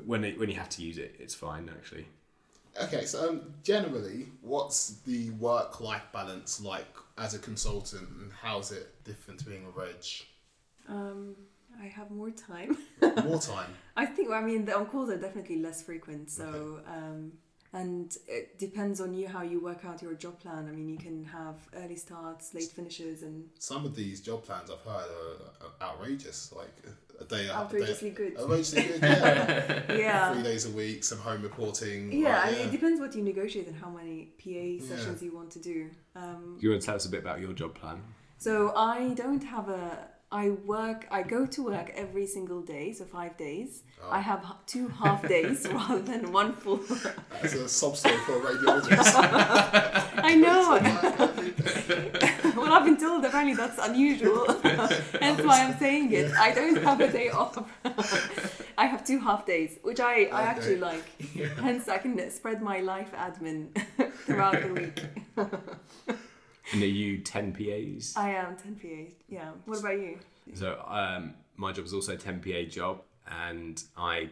when 0.06 0.24
it, 0.24 0.40
when 0.40 0.50
you 0.50 0.56
have 0.56 0.70
to 0.70 0.82
use 0.82 0.98
it, 0.98 1.16
it's 1.20 1.36
fine 1.36 1.70
actually. 1.70 2.08
Okay, 2.82 3.06
so 3.06 3.30
um, 3.30 3.54
generally, 3.64 4.28
what's 4.42 5.02
the 5.02 5.30
work 5.32 5.82
life 5.82 6.04
balance 6.14 6.62
like 6.62 6.96
as 7.18 7.34
a 7.34 7.40
consultant, 7.40 8.08
and 8.10 8.32
how's 8.32 8.72
it 8.72 9.04
different 9.04 9.40
to 9.42 9.46
being 9.46 9.66
a 9.66 9.70
reg? 9.70 10.06
Um, 10.88 11.36
I 11.80 11.88
have 11.88 12.12
more 12.12 12.32
time. 12.32 12.78
More 13.24 13.40
time. 13.54 13.70
I 13.96 14.06
think, 14.06 14.32
I 14.32 14.42
mean, 14.42 14.66
the 14.66 14.78
on 14.78 14.86
calls 14.86 15.10
are 15.10 15.18
definitely 15.18 15.60
less 15.60 15.82
frequent. 15.84 16.30
So, 16.30 16.80
um, 16.88 17.34
and 17.74 18.16
it 18.28 18.60
depends 18.60 19.00
on 19.00 19.14
you 19.14 19.28
how 19.28 19.42
you 19.44 19.60
work 19.62 19.86
out 19.86 20.02
your 20.02 20.14
job 20.14 20.40
plan. 20.40 20.68
I 20.68 20.72
mean, 20.72 20.90
you 20.90 20.98
can 20.98 21.24
have 21.26 21.56
early 21.76 21.96
starts, 21.96 22.54
late 22.54 22.72
finishes, 22.72 23.24
and 23.24 23.46
Some 23.60 23.86
of 23.86 23.96
these 23.96 24.20
job 24.22 24.44
plans 24.44 24.70
I've 24.70 24.80
heard 24.80 25.10
are, 25.10 25.66
are 25.88 25.90
outrageous, 25.90 26.52
like 26.56 26.74
a 27.20 27.24
day 27.24 27.48
a 27.48 27.54
outrageously 27.54 28.10
day, 28.10 28.16
good. 28.16 28.38
outrageously 28.40 28.82
good. 29.00 29.84
Yeah, 29.90 30.34
three 30.34 30.44
days 30.44 30.66
a 30.66 30.72
week, 30.72 31.04
some 31.04 31.20
home 31.20 31.42
reporting. 31.44 32.12
Yeah, 32.12 32.40
like, 32.40 32.46
I 32.46 32.52
mean, 32.52 32.68
it 32.68 32.72
depends 32.72 33.00
what 33.00 33.16
you 33.16 33.24
negotiate 33.24 33.68
and 33.68 33.76
how 33.76 33.90
many 33.90 34.34
PA 34.38 34.86
sessions 34.86 35.22
you 35.24 35.34
want 35.34 35.52
to 35.52 35.60
do. 35.60 35.90
Um, 36.16 36.58
Do 36.60 36.66
you 36.66 36.72
want 36.72 36.82
to 36.82 36.86
tell 36.86 36.96
us 36.96 37.06
a 37.06 37.10
bit 37.10 37.22
about 37.22 37.40
your 37.40 37.54
job 37.54 37.74
plan? 37.76 38.02
So 38.38 38.74
I 38.76 39.14
don't 39.14 39.44
have 39.44 39.70
a. 39.70 40.10
I 40.34 40.50
work. 40.50 41.08
I 41.12 41.24
go 41.24 41.46
to 41.46 41.64
work 41.66 41.92
every 41.94 42.26
single 42.26 42.62
day, 42.62 42.94
so 42.94 43.04
five 43.04 43.36
days. 43.36 43.84
Oh. 44.02 44.10
I 44.12 44.20
have 44.20 44.46
two 44.66 44.88
half 44.88 45.28
days 45.28 45.68
rather 45.72 46.02
than 46.02 46.32
one 46.32 46.54
full. 46.54 46.78
That's 47.42 47.54
a 47.54 47.68
story 47.68 48.18
for 48.26 48.38
a 48.38 48.40
radiologist. 48.40 49.14
I 50.24 50.36
know. 50.36 50.80
well, 52.56 52.72
I've 52.72 52.86
been 52.86 52.98
told 52.98 53.26
apparently 53.26 53.56
that's 53.56 53.78
unusual. 53.80 54.46
Hence 55.20 55.42
why 55.42 55.64
I'm 55.66 55.78
saying 55.80 56.14
it. 56.14 56.32
I 56.34 56.54
don't 56.54 56.82
have 56.84 57.02
a 57.02 57.12
day 57.12 57.30
off. 57.30 57.58
I 58.78 58.86
have 58.86 59.04
two 59.06 59.20
half 59.20 59.46
days, 59.46 59.80
which 59.82 60.00
I, 60.00 60.26
I 60.26 60.44
actually 60.44 60.78
like. 60.78 61.04
Hence, 61.60 61.90
I 61.90 61.98
can 61.98 62.30
spread 62.32 62.62
my 62.62 62.80
life 62.80 63.12
admin 63.14 63.68
throughout 64.26 64.62
the 64.62 64.74
week. 64.74 66.18
And 66.74 66.82
are 66.82 66.86
you 66.86 67.18
10 67.20 67.54
PAs? 67.54 68.14
I 68.16 68.30
am 68.32 68.56
10 68.56 68.76
PAs, 68.76 69.14
Yeah. 69.28 69.50
What 69.66 69.80
about 69.80 69.94
you? 70.00 70.20
So 70.54 70.84
um, 70.88 71.34
my 71.58 71.72
job 71.72 71.86
is 71.86 71.94
also 71.94 72.14
a 72.14 72.18
10 72.18 72.40
PA 72.42 72.70
job, 72.70 73.02
and 73.28 73.82
I 73.98 74.30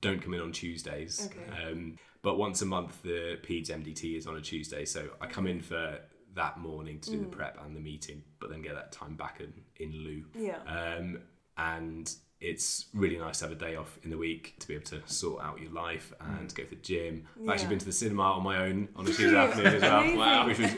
don't 0.00 0.20
come 0.22 0.34
in 0.34 0.40
on 0.40 0.52
Tuesdays. 0.52 1.28
Okay. 1.30 1.62
Um, 1.70 1.98
but 2.22 2.38
once 2.38 2.62
a 2.62 2.66
month, 2.66 3.02
the 3.02 3.38
PEDS 3.42 3.70
MDT 3.70 4.16
is 4.16 4.26
on 4.26 4.36
a 4.36 4.40
Tuesday, 4.40 4.84
so 4.84 5.08
I 5.20 5.26
come 5.26 5.46
in 5.46 5.60
for 5.60 5.98
that 6.34 6.58
morning 6.58 6.98
to 7.00 7.10
do 7.10 7.18
the 7.18 7.26
prep 7.26 7.58
and 7.64 7.76
the 7.76 7.80
meeting, 7.80 8.22
but 8.40 8.48
then 8.48 8.62
get 8.62 8.74
that 8.74 8.90
time 8.92 9.14
back 9.16 9.40
in, 9.40 9.52
in 9.84 9.92
lieu. 9.92 10.24
Yeah. 10.38 10.58
Um, 10.66 11.18
and 11.58 12.10
it's 12.40 12.86
really 12.94 13.18
nice 13.18 13.38
to 13.40 13.44
have 13.44 13.52
a 13.52 13.56
day 13.58 13.76
off 13.76 13.98
in 14.02 14.10
the 14.10 14.16
week 14.16 14.54
to 14.60 14.66
be 14.66 14.74
able 14.74 14.84
to 14.86 15.00
sort 15.06 15.44
out 15.44 15.60
your 15.60 15.70
life 15.72 16.12
and 16.20 16.52
go 16.54 16.62
to 16.64 16.70
the 16.70 16.76
gym. 16.76 17.24
I've 17.42 17.50
actually 17.50 17.68
been 17.68 17.78
to 17.80 17.84
the 17.86 17.92
cinema 17.92 18.22
on 18.22 18.42
my 18.42 18.62
own 18.64 18.88
on 18.96 19.04
a 19.06 19.12
Tuesday 19.12 19.36
afternoon 19.36 19.74
as 19.74 19.82
well, 19.82 20.16
Wow. 20.16 20.46
which 20.46 20.58
was 20.58 20.70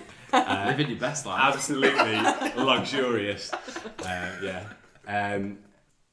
Living 0.66 0.90
your 0.90 0.99
best 0.99 1.27
life. 1.27 1.55
absolutely 1.55 2.16
luxurious. 2.62 3.53
Uh, 3.53 4.37
yeah. 4.42 4.64
Um, 5.07 5.59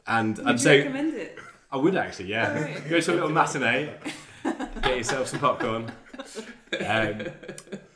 and 0.08 0.38
Would 0.38 0.48
I'd 0.48 0.52
you 0.54 0.58
say 0.58 0.78
recommend 0.80 1.14
it? 1.16 1.38
I 1.72 1.78
would 1.78 1.96
actually, 1.96 2.26
yeah. 2.30 2.50
Alright. 2.54 2.90
Go 2.90 3.00
to 3.00 3.12
a 3.12 3.16
little 3.16 3.30
matinee, 3.30 3.94
get 4.82 4.98
yourself 4.98 5.28
some 5.28 5.40
popcorn. 5.40 5.92
Um, 6.86 7.28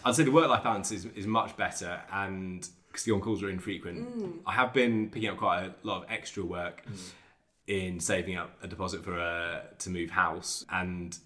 I'd 0.05 0.15
say 0.15 0.23
the 0.23 0.31
work 0.31 0.47
life 0.49 0.63
balance 0.63 0.91
is, 0.91 1.05
is 1.15 1.27
much 1.27 1.57
better, 1.57 2.01
and 2.11 2.67
because 2.87 3.03
the 3.03 3.11
on 3.11 3.19
calls 3.21 3.43
are 3.43 3.49
infrequent, 3.49 4.41
I 4.45 4.53
have 4.53 4.73
been 4.73 5.09
picking 5.09 5.29
up 5.29 5.37
quite 5.37 5.63
a 5.65 5.73
lot 5.83 6.03
of 6.03 6.09
extra 6.11 6.43
work 6.45 6.83
in 7.67 7.99
saving 7.99 8.37
up 8.37 8.51
a 8.63 8.67
deposit 8.67 9.03
for 9.03 9.17
a 9.17 9.63
to 9.79 9.89
move 9.89 10.11
house, 10.11 10.65
and 10.71 11.17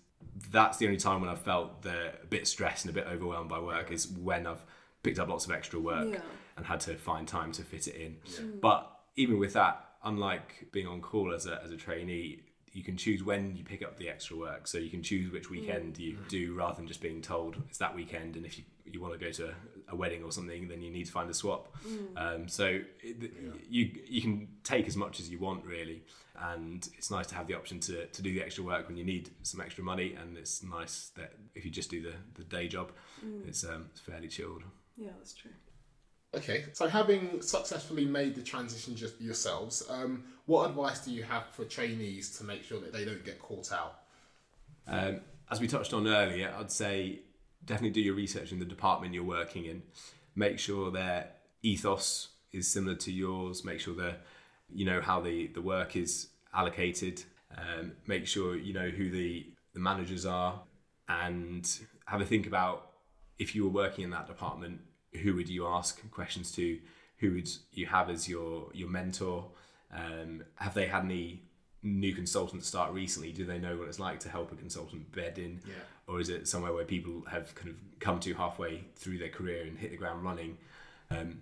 that's 0.52 0.78
the 0.78 0.86
only 0.88 0.98
time 0.98 1.22
when 1.22 1.30
I've 1.30 1.42
felt 1.42 1.82
the, 1.84 2.14
a 2.24 2.26
bit 2.30 2.48
stressed 2.48 2.86
and 2.86 2.92
a 2.92 2.94
bit 2.94 3.06
overwhelmed 3.12 3.50
by 3.50 3.60
work 3.60 3.92
is 3.92 4.08
when 4.08 4.48
I've 4.48 4.64
picked 5.04 5.20
up 5.20 5.30
lots 5.30 5.46
of 5.46 5.52
extra 5.52 5.80
work 5.80 6.08
Yeah. 6.12 6.22
and 6.58 6.66
had 6.66 6.80
to 6.82 6.96
find 6.96 7.28
time 7.28 7.52
to 7.54 7.64
fit 7.64 7.88
it 7.88 7.96
in. 7.96 8.18
Mm. 8.26 8.62
But 8.62 8.90
even 9.16 9.40
with 9.40 9.54
that, 9.54 9.86
unlike 10.04 10.68
being 10.72 10.88
on 10.88 11.02
call 11.02 11.34
as 11.34 11.46
a, 11.46 11.62
as 11.64 11.72
a 11.72 11.78
trainee, 11.78 12.42
you 12.72 12.84
can 12.84 12.98
choose 12.98 13.24
when 13.24 13.56
you 13.56 13.64
pick 13.64 13.82
up 13.82 13.98
the 13.98 14.10
extra 14.10 14.38
work. 14.38 14.68
So 14.68 14.78
you 14.78 14.90
can 14.90 15.02
choose 15.02 15.32
which 15.32 15.48
mm. 15.48 15.52
weekend 15.52 15.98
you 15.98 16.14
mm. 16.14 16.28
do 16.28 16.54
rather 16.54 16.76
than 16.76 16.88
just 16.88 17.02
being 17.02 17.22
told 17.22 17.56
it's 17.70 17.80
that 17.80 17.96
weekend. 17.96 18.36
And 18.36 18.46
if 18.46 18.58
you, 18.58 18.64
you 18.86 19.02
want 19.02 19.14
to 19.14 19.20
go 19.20 19.32
to 19.32 19.54
a 19.88 19.96
wedding 19.96 20.24
or 20.24 20.32
something, 20.32 20.68
then 20.68 20.82
you 20.82 20.92
need 20.92 21.06
to 21.06 21.12
find 21.12 21.30
a 21.30 21.34
swap. 21.34 21.76
Um, 22.18 22.48
so 22.48 22.80
it, 23.02 23.34
you, 23.70 23.92
you 24.08 24.22
can 24.22 24.48
take 24.64 24.88
as 24.88 24.98
much 24.98 25.20
as 25.20 25.30
you 25.30 25.40
want, 25.40 25.66
really. 25.66 26.04
And 26.42 26.88
it's 26.98 27.12
nice 27.12 27.28
to 27.28 27.36
have 27.36 27.48
the 27.48 27.56
option 27.56 27.80
to, 27.82 28.06
to 28.06 28.22
do 28.22 28.34
the 28.34 28.42
extra 28.42 28.64
work 28.64 28.88
when 28.88 28.98
you 28.98 29.04
need 29.04 29.30
some 29.44 29.62
extra 29.62 29.84
money. 29.84 30.16
And 30.20 30.38
it's 30.38 30.64
nice 30.64 31.12
that 31.18 31.34
if 31.56 31.66
you 31.66 31.72
just 31.72 31.90
do 31.90 32.02
the, 32.02 32.14
the 32.36 32.44
day 32.44 32.68
job, 32.68 32.92
it's, 33.48 33.64
um, 33.64 33.88
it's 33.92 34.00
fairly 34.00 34.28
chilled. 34.28 34.64
Yeah, 35.00 35.12
that's 35.18 35.34
true. 35.34 35.52
Okay, 36.36 36.66
so 36.74 36.88
having 36.88 37.42
successfully 37.42 38.06
made 38.06 38.36
the 38.36 38.44
transition 38.44 38.96
just 38.96 39.20
yourselves, 39.20 39.84
um, 39.90 40.26
what 40.46 40.70
advice 40.70 41.04
do 41.04 41.12
you 41.12 41.24
have 41.24 41.48
for 41.48 41.66
trainees 41.66 42.38
to 42.38 42.44
make 42.44 42.64
sure 42.64 42.80
that 42.82 42.94
they 42.94 43.06
don't 43.06 43.24
get 43.26 43.40
caught 43.40 43.72
out? 43.72 44.02
Um, 44.88 45.22
as 45.50 45.60
we 45.60 45.68
touched 45.68 45.94
on 45.94 46.08
earlier, 46.08 46.54
I'd 46.60 46.72
say 46.72 47.22
definitely 47.66 47.92
do 47.92 48.02
your 48.02 48.14
research 48.14 48.52
in 48.52 48.60
the 48.60 48.66
department 48.66 49.14
you're 49.14 49.24
working 49.24 49.66
in. 49.66 49.82
Make 50.36 50.60
sure 50.60 50.92
their 50.92 51.32
ethos 51.64 52.28
is 52.52 52.68
similar 52.68 52.96
to 52.96 53.12
yours. 53.12 53.66
Make 53.66 53.80
sure 53.80 53.96
that 53.96 54.22
you 54.72 54.86
know 54.86 55.02
how 55.02 55.22
the, 55.22 55.48
the 55.48 55.62
work 55.62 55.96
is 55.96 56.28
allocated. 56.54 57.24
Um, 57.58 57.94
make 58.06 58.28
sure 58.28 58.56
you 58.56 58.74
know 58.74 58.90
who 58.90 59.10
the, 59.10 59.48
the 59.74 59.80
managers 59.80 60.26
are 60.26 60.62
and 61.08 61.68
have 62.06 62.22
a 62.22 62.26
think 62.26 62.46
about 62.46 62.92
if 63.40 63.56
you 63.56 63.64
were 63.64 63.72
working 63.72 64.04
in 64.04 64.12
that 64.12 64.28
department, 64.28 64.82
who 65.14 65.36
would 65.36 65.50
you 65.50 65.68
ask 65.68 66.10
questions 66.12 66.52
to? 66.54 66.80
Who 67.18 67.34
would 67.34 67.50
you 67.72 67.86
have 67.88 68.10
as 68.10 68.30
your, 68.30 68.70
your 68.74 68.90
mentor? 68.90 69.46
Um, 69.94 70.44
have 70.56 70.74
they 70.74 70.88
had 70.88 71.04
any 71.04 71.44
new 71.82 72.14
consultants 72.14 72.68
start 72.68 72.94
recently? 72.94 73.32
Do 73.32 73.46
they 73.46 73.58
know 73.58 73.78
what 73.78 73.88
it's 73.88 74.00
like 74.00 74.20
to 74.22 74.30
help 74.30 74.52
a 74.52 74.56
consultant 74.56 75.12
bed 75.12 75.38
in? 75.38 75.62
Yeah. 75.66 75.74
Or 76.08 76.20
is 76.20 76.30
it 76.30 76.48
somewhere 76.48 76.74
where 76.74 76.86
people 76.86 77.24
have 77.30 77.54
kind 77.56 77.70
of 77.70 77.76
come 78.00 78.20
to 78.22 78.34
halfway 78.34 78.86
through 78.96 79.18
their 79.20 79.30
career 79.30 79.64
and 79.64 79.78
hit 79.78 79.92
the 79.92 79.98
ground 79.98 80.24
running? 80.24 80.58
Um, 81.12 81.42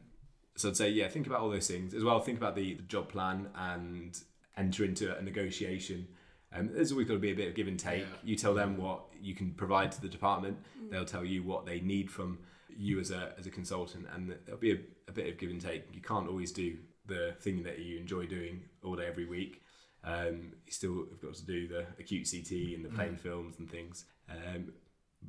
so 0.56 0.70
I'd 0.70 0.78
say, 0.78 0.90
yeah, 0.90 1.08
think 1.08 1.28
about 1.28 1.42
all 1.42 1.50
those 1.50 1.68
things 1.68 1.94
as 1.94 2.04
well. 2.04 2.20
Think 2.20 2.38
about 2.38 2.56
the, 2.56 2.74
the 2.76 2.84
job 2.84 3.10
plan 3.10 3.50
and 3.56 4.18
enter 4.58 4.84
into 4.84 5.16
a 5.16 5.22
negotiation. 5.22 6.08
Um, 6.54 6.70
there's 6.74 6.92
always 6.92 7.08
got 7.08 7.14
to 7.16 7.20
be 7.20 7.32
a 7.32 7.36
bit 7.36 7.50
of 7.50 7.56
give 7.56 7.68
and 7.68 7.80
take. 7.80 8.02
Yeah. 8.02 8.16
You 8.24 8.36
tell 8.36 8.54
them 8.54 8.78
what 8.78 9.02
you 9.22 9.36
can 9.36 9.52
provide 9.52 9.92
to 9.94 10.02
the 10.02 10.08
department. 10.08 10.58
They'll 10.90 11.06
tell 11.06 11.26
you 11.26 11.44
what 11.44 11.66
they 11.66 11.80
need 11.80 12.10
from 12.10 12.40
you 12.78 13.00
as 13.00 13.12
a 13.12 13.34
as 13.38 13.48
a 13.48 13.50
consultant, 13.50 14.08
and 14.14 14.36
there'll 14.46 14.60
be 14.60 14.72
a, 14.72 14.78
a 15.08 15.12
bit 15.12 15.28
of 15.28 15.38
give 15.38 15.50
and 15.50 15.62
take. 15.62 15.84
You 15.94 16.02
can't 16.02 16.28
always 16.28 16.52
do 16.52 16.78
the 17.06 17.36
thing 17.42 17.64
that 17.64 17.80
you 17.80 17.98
enjoy 17.98 18.26
doing 18.28 18.62
all 18.84 18.96
day 18.96 19.08
every 19.08 19.26
week. 19.26 19.62
Um, 20.04 20.54
you 20.66 20.72
still 20.72 21.06
have 21.10 21.22
got 21.22 21.34
to 21.36 21.46
do 21.46 21.68
the 21.68 21.86
acute 22.00 22.30
CT 22.30 22.76
and 22.76 22.86
the 22.86 22.90
plain 22.90 23.16
films 23.18 23.56
and 23.60 23.70
things. 23.70 24.06
Um, 24.30 24.74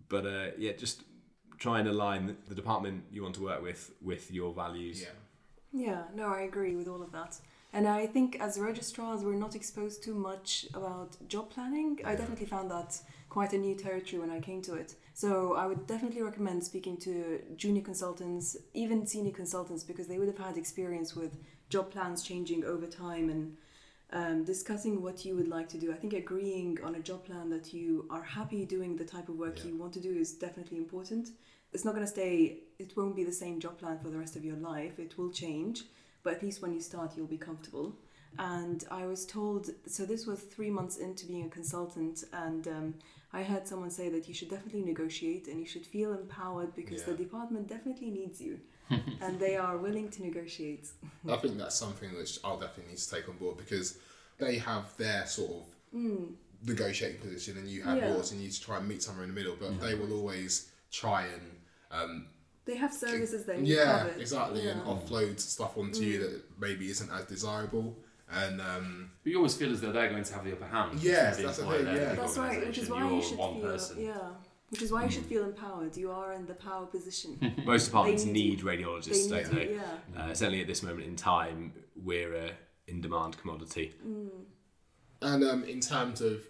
but 0.09 0.27
uh, 0.27 0.51
yeah, 0.57 0.73
just 0.73 1.03
try 1.59 1.81
and 1.81 1.89
align 1.89 2.37
the 2.49 2.55
department 2.55 3.05
you 3.11 3.23
want 3.23 3.35
to 3.37 3.43
work 3.43 3.63
with 3.63 3.93
with 4.03 4.31
your 4.31 4.53
values. 4.53 5.03
Yeah. 5.03 5.09
Yeah, 5.71 6.03
no, 6.15 6.29
I 6.29 6.41
agree 6.43 6.75
with 6.77 6.89
all 6.89 7.03
of 7.03 7.13
that. 7.13 7.37
And 7.73 7.87
I 7.87 8.07
think 8.07 8.41
as 8.41 8.59
registrars, 8.59 9.23
we're 9.23 9.35
not 9.35 9.55
exposed 9.55 10.03
too 10.03 10.15
much 10.15 10.67
about 10.73 11.17
job 11.29 11.51
planning. 11.51 12.01
I 12.05 12.15
definitely 12.15 12.47
found 12.47 12.71
that 12.71 12.99
quite 13.29 13.53
a 13.53 13.59
new 13.59 13.75
territory 13.75 14.21
when 14.21 14.31
I 14.31 14.41
came 14.41 14.63
to 14.63 14.75
it. 14.75 14.95
So 15.19 15.55
I 15.55 15.67
would 15.67 15.89
definitely 15.89 16.23
recommend 16.23 16.63
speaking 16.63 16.97
to 16.99 17.43
junior 17.57 17.83
consultants, 17.83 18.57
even 18.73 19.05
senior 19.05 19.33
consultants, 19.33 19.83
because 19.83 20.07
they 20.07 20.17
would 20.17 20.29
have 20.29 20.39
had 20.39 20.57
experience 20.57 21.17
with 21.17 21.37
job 21.71 21.91
plans 21.91 22.23
changing 22.23 22.65
over 22.65 22.87
time 22.87 23.29
and 23.29 23.57
um, 24.13 24.45
discussing 24.45 25.03
what 25.03 25.25
you 25.25 25.35
would 25.35 25.49
like 25.49 25.69
to 25.71 25.77
do. 25.77 25.91
I 25.91 25.97
think 25.97 26.13
agreeing 26.13 26.79
on 26.85 26.95
a 26.95 27.01
job 27.01 27.25
plan 27.25 27.51
that 27.51 27.75
you 27.75 28.07
are 28.11 28.23
happy 28.23 28.65
doing 28.65 28.95
the 28.95 29.05
type 29.05 29.29
of 29.29 29.35
work 29.35 29.59
Yeah. 29.59 29.71
you 29.71 29.77
want 29.77 29.93
to 29.95 30.01
do 30.01 30.15
is 30.15 30.35
definitely 30.35 30.77
important. 30.77 31.31
It's 31.73 31.85
not 31.85 31.95
going 31.97 32.07
to 32.07 32.13
stay, 32.13 32.59
it 32.79 32.97
won't 32.97 33.17
be 33.17 33.25
the 33.25 33.33
same 33.33 33.59
job 33.59 33.77
plan 33.77 33.99
for 33.99 34.11
the 34.11 34.19
rest 34.19 34.37
of 34.37 34.45
your 34.45 34.57
life. 34.73 35.01
It 35.01 35.19
will 35.19 35.33
change, 35.33 35.83
but 36.23 36.35
at 36.35 36.45
least 36.45 36.63
when 36.63 36.73
you 36.73 36.81
start, 36.81 37.17
you'll 37.17 37.27
be 37.27 37.39
comfortable. 37.39 37.93
And 38.39 38.85
I 38.89 39.05
was 39.07 39.27
told, 39.27 39.71
so 39.85 40.07
this 40.07 40.27
was 40.29 40.39
three 40.39 40.71
months 40.71 40.99
into 40.99 41.27
being 41.27 41.47
a 41.47 41.49
consultant, 41.49 42.23
and 42.33 42.69
um, 42.69 42.95
I 43.33 43.43
heard 43.43 43.69
someone 43.69 43.91
say 43.91 44.09
that 44.09 44.27
you 44.27 44.35
should 44.35 44.49
definitely 44.51 44.83
negotiate 44.83 45.49
and 45.49 45.61
you 45.61 45.67
should 45.67 45.85
feel 45.85 46.13
empowered 46.15 46.75
because 46.75 47.03
the 47.05 47.13
department 47.15 47.69
definitely 47.69 48.11
needs 48.11 48.41
you 48.41 48.59
and 49.21 49.39
they 49.39 49.57
are 49.57 49.77
willing 49.77 50.09
to 50.13 50.23
negotiate. 50.23 50.89
I 51.29 51.37
think 51.37 51.59
that's 51.59 51.77
something 51.77 52.17
which 52.17 52.39
I'll 52.43 52.59
definitely 52.59 52.93
need 52.93 52.99
to 52.99 53.11
take 53.11 53.29
on 53.29 53.37
board 53.37 53.59
because 53.59 53.99
they 54.39 54.57
have 54.59 54.97
their 54.97 55.27
sort 55.27 55.51
of 55.51 55.67
negotiating 56.67 57.21
position 57.21 57.59
and 57.59 57.69
you 57.69 57.83
have 57.83 57.99
Mm. 57.99 58.01
Yeah. 58.01 58.15
yours 58.15 58.31
and 58.33 58.41
you 58.41 58.47
need 58.47 58.55
to 58.55 58.61
try 58.63 58.79
and 58.79 58.89
meet 58.89 59.03
somewhere 59.03 59.25
in 59.25 59.31
the 59.31 59.35
middle, 59.41 59.57
but 59.61 59.81
they 59.81 59.95
will 59.95 60.13
always 60.13 60.71
try 60.91 61.27
and 61.27 61.43
um, 61.91 62.27
They 62.65 62.77
have 62.77 62.93
services 62.93 63.45
they 63.47 63.59
need 63.61 63.69
yeah, 63.69 63.99
covered. 64.05 64.21
exactly, 64.21 64.69
and 64.69 64.81
Yeah. 64.81 64.87
Mm. 64.87 65.07
offload 65.09 65.39
stuff 65.41 65.77
onto 65.77 66.03
you 66.03 66.19
that 66.21 66.43
maybe 66.61 66.89
isn't 66.91 67.11
as 67.11 67.25
desirable. 67.27 67.97
And 68.31 68.61
um, 68.61 69.11
But 69.23 69.31
you 69.31 69.37
always 69.39 69.55
feel 69.57 69.73
as 69.73 69.81
though 69.81 69.93
they're 69.93 70.11
going 70.11 70.25
to 70.25 70.35
have 70.35 70.45
the 70.45 70.53
upper 70.53 70.67
hand. 70.67 71.01
Yes, 71.03 71.39
that's 71.39 71.57
the 71.57 71.63
employer, 71.63 71.77
thing, 71.79 71.95
they're 71.95 72.09
yeah. 72.09 72.15
That's 72.15 72.39
right, 72.39 72.67
which 72.67 72.79
is 72.79 72.91
why 72.91 73.05
you 73.05 73.15
you're 73.15 73.23
should 73.23 73.39
one 73.39 73.55
feel 73.55 73.63
person. 73.63 74.01
yeah, 74.03 74.29
which 74.69 74.83
is 74.83 74.93
why 74.93 75.05
you 75.05 75.11
should 75.11 75.25
feel 75.25 75.45
empowered. 75.45 75.97
You 75.97 76.11
are 76.11 76.33
in 76.35 76.47
the 76.47 76.55
power 76.55 76.87
position. 76.87 77.55
Most 77.65 77.87
departments 77.87 78.25
need 78.25 78.35
need 78.35 78.61
radiologists, 78.61 79.31
they 79.31 79.43
don't 79.45 79.55
they? 79.55 79.75
yeah. 79.75 80.21
Uh, 80.23 80.35
certainly 80.35 80.61
at 80.61 80.67
this 80.67 80.83
moment 80.83 81.07
in 81.07 81.17
time, 81.17 81.73
we're 81.97 82.35
a 82.35 82.51
in-demand 82.87 83.39
commodity. 83.39 83.95
And 85.21 85.45
um, 85.45 85.65
in 85.65 85.81
terms 85.81 86.21
of 86.21 86.43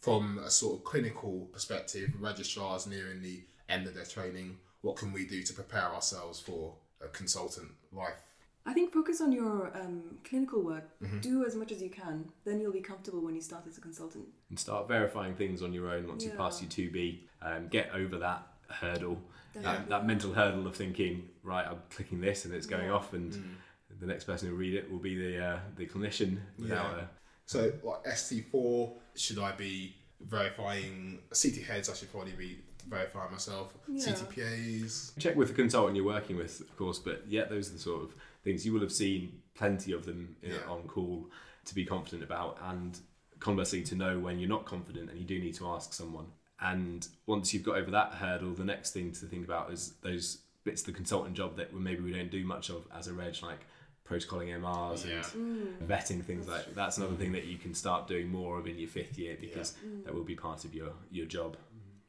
from 0.00 0.38
a 0.38 0.50
sort 0.50 0.78
of 0.78 0.84
clinical 0.84 1.48
perspective, 1.52 2.10
registrars 2.18 2.86
nearing 2.86 3.22
the 3.22 3.42
end 3.68 3.86
of 3.86 3.94
their 3.94 4.04
training, 4.04 4.58
what 4.82 4.96
can 4.96 5.12
we 5.12 5.26
do 5.26 5.42
to 5.42 5.52
prepare 5.52 5.92
ourselves 5.94 6.40
for 6.40 6.74
a 7.04 7.08
consultant 7.08 7.72
life? 7.92 8.22
I 8.66 8.72
think 8.74 8.92
focus 8.92 9.20
on 9.20 9.32
your 9.32 9.72
um, 9.74 10.18
clinical 10.22 10.62
work. 10.62 10.84
Mm-hmm. 11.02 11.20
Do 11.20 11.44
as 11.46 11.54
much 11.56 11.72
as 11.72 11.80
you 11.82 11.88
can. 11.88 12.26
Then 12.44 12.60
you'll 12.60 12.72
be 12.72 12.80
comfortable 12.80 13.20
when 13.22 13.34
you 13.34 13.40
start 13.40 13.64
as 13.68 13.78
a 13.78 13.80
consultant. 13.80 14.26
And 14.50 14.58
start 14.58 14.86
verifying 14.86 15.34
things 15.34 15.62
on 15.62 15.72
your 15.72 15.90
own 15.90 16.06
once 16.06 16.24
you 16.24 16.30
pass 16.30 16.60
your 16.60 16.70
2B. 16.70 17.20
Um, 17.42 17.68
get 17.68 17.90
over 17.94 18.18
that 18.18 18.46
hurdle, 18.68 19.18
that, 19.54 19.88
that 19.88 20.06
mental 20.06 20.32
hurdle 20.32 20.66
of 20.66 20.76
thinking, 20.76 21.28
right, 21.42 21.66
I'm 21.66 21.78
clicking 21.90 22.20
this 22.20 22.44
and 22.44 22.54
it's 22.54 22.66
going 22.66 22.84
Yeah. 22.86 22.92
off, 22.92 23.14
and 23.14 23.56
the 23.98 24.06
next 24.06 24.24
person 24.24 24.48
who 24.48 24.54
read 24.54 24.74
it 24.74 24.90
will 24.90 24.98
be 24.98 25.16
the 25.16 25.44
uh, 25.44 25.58
the 25.76 25.86
clinician 25.86 26.38
without 26.58 26.96
Yeah. 26.96 27.02
a 27.04 27.08
So, 27.46 27.72
like 27.82 28.04
ST4, 28.04 28.92
should 29.16 29.38
I 29.38 29.52
be 29.52 29.96
verifying 30.20 31.20
CT 31.32 31.62
heads? 31.66 31.88
I 31.90 31.94
should 31.94 32.10
probably 32.12 32.32
be 32.32 32.58
verifying 32.88 33.32
myself. 33.32 33.74
Yeah. 33.88 34.04
CTPAs. 34.12 35.18
check 35.18 35.34
with 35.36 35.48
the 35.48 35.54
consultant 35.54 35.96
you're 35.96 36.04
working 36.04 36.36
with, 36.36 36.60
of 36.60 36.76
course. 36.76 36.98
But 36.98 37.24
yeah, 37.28 37.44
those 37.44 37.70
are 37.70 37.72
the 37.72 37.78
sort 37.78 38.02
of 38.04 38.14
things 38.42 38.64
you 38.64 38.72
will 38.72 38.80
have 38.80 38.92
seen 38.92 39.42
plenty 39.54 39.92
of 39.92 40.06
them 40.06 40.36
you 40.42 40.50
know, 40.50 40.54
Yeah. 40.56 40.70
on 40.70 40.82
call 40.88 41.30
to 41.64 41.74
be 41.74 41.84
confident 41.84 42.22
about, 42.22 42.58
and 42.62 42.98
conversely 43.38 43.82
to 43.82 43.94
know 43.94 44.18
when 44.18 44.38
you're 44.38 44.48
not 44.48 44.64
confident 44.64 45.10
and 45.10 45.18
you 45.18 45.24
do 45.26 45.38
need 45.38 45.54
to 45.54 45.66
ask 45.68 45.92
someone. 45.92 46.26
And 46.60 47.06
once 47.26 47.54
you've 47.54 47.62
got 47.62 47.76
over 47.78 47.90
that 47.90 48.14
hurdle, 48.14 48.52
the 48.52 48.64
next 48.64 48.92
thing 48.92 49.12
to 49.12 49.26
think 49.26 49.44
about 49.44 49.72
is 49.72 49.94
those 50.02 50.42
bits 50.64 50.82
of 50.82 50.86
the 50.86 50.92
consultant 50.92 51.34
job 51.34 51.56
that 51.56 51.74
maybe 51.74 52.02
we 52.02 52.12
don't 52.12 52.30
do 52.30 52.44
much 52.44 52.68
of 52.68 52.86
as 52.94 53.08
a 53.08 53.14
reg, 53.14 53.36
like 53.42 53.60
protocolling 54.06 54.48
MRs 54.60 55.06
Yeah. 55.06 55.24
and 55.34 55.88
vetting 55.88 56.22
things 56.24 56.48
like 56.48 56.74
that's 56.74 56.98
another 56.98 57.14
thing 57.14 57.32
that 57.32 57.44
you 57.44 57.56
can 57.56 57.74
start 57.74 58.08
doing 58.08 58.28
more 58.28 58.58
of 58.58 58.66
in 58.66 58.76
your 58.78 58.88
fifth 58.88 59.16
year 59.16 59.36
because 59.40 59.74
mm. 59.86 60.04
that 60.04 60.12
will 60.12 60.24
be 60.24 60.34
part 60.34 60.64
of 60.64 60.74
your 60.74 60.92
your 61.10 61.26
job. 61.26 61.56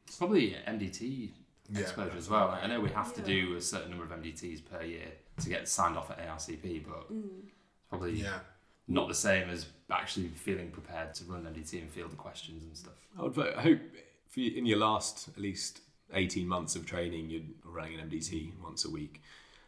It's 0.06 0.16
probably 0.16 0.56
MDT 0.66 1.30
Yeah, 1.70 1.80
exposure 1.82 2.16
as 2.18 2.28
well. 2.28 2.48
Like, 2.48 2.64
I 2.64 2.66
know 2.66 2.80
we 2.80 2.90
have 2.90 3.14
to 3.14 3.22
do 3.22 3.56
a 3.56 3.60
certain 3.60 3.90
number 3.90 4.04
of 4.04 4.10
MDTs 4.10 4.62
per 4.68 4.82
year 4.82 5.12
to 5.40 5.48
get 5.48 5.68
signed 5.68 5.96
off 5.96 6.10
at 6.10 6.18
ARCP, 6.20 6.84
but 6.86 7.10
Mm. 7.12 7.48
probably 7.88 8.12
Yeah. 8.20 8.40
not 8.88 9.08
the 9.08 9.14
same 9.14 9.48
as 9.50 9.66
actually 9.90 10.28
feeling 10.28 10.70
prepared 10.70 11.14
to 11.14 11.24
run 11.24 11.46
MDT 11.46 11.78
and 11.80 11.90
field 11.90 12.10
the 12.12 12.16
questions 12.16 12.62
and 12.62 12.76
stuff. 12.76 12.94
I 13.18 13.22
would 13.22 13.32
vote, 13.32 13.54
I 13.56 13.62
hope 13.62 13.80
for 14.28 14.40
you, 14.40 14.56
in 14.56 14.66
your 14.66 14.78
last 14.78 15.28
at 15.28 15.38
least 15.38 15.80
18 16.12 16.46
months 16.46 16.76
of 16.76 16.86
training, 16.86 17.30
you're 17.30 17.42
running 17.64 17.94
an 17.98 18.00
MDT 18.08 18.52
once 18.62 18.84
a 18.84 18.90
week 18.90 19.22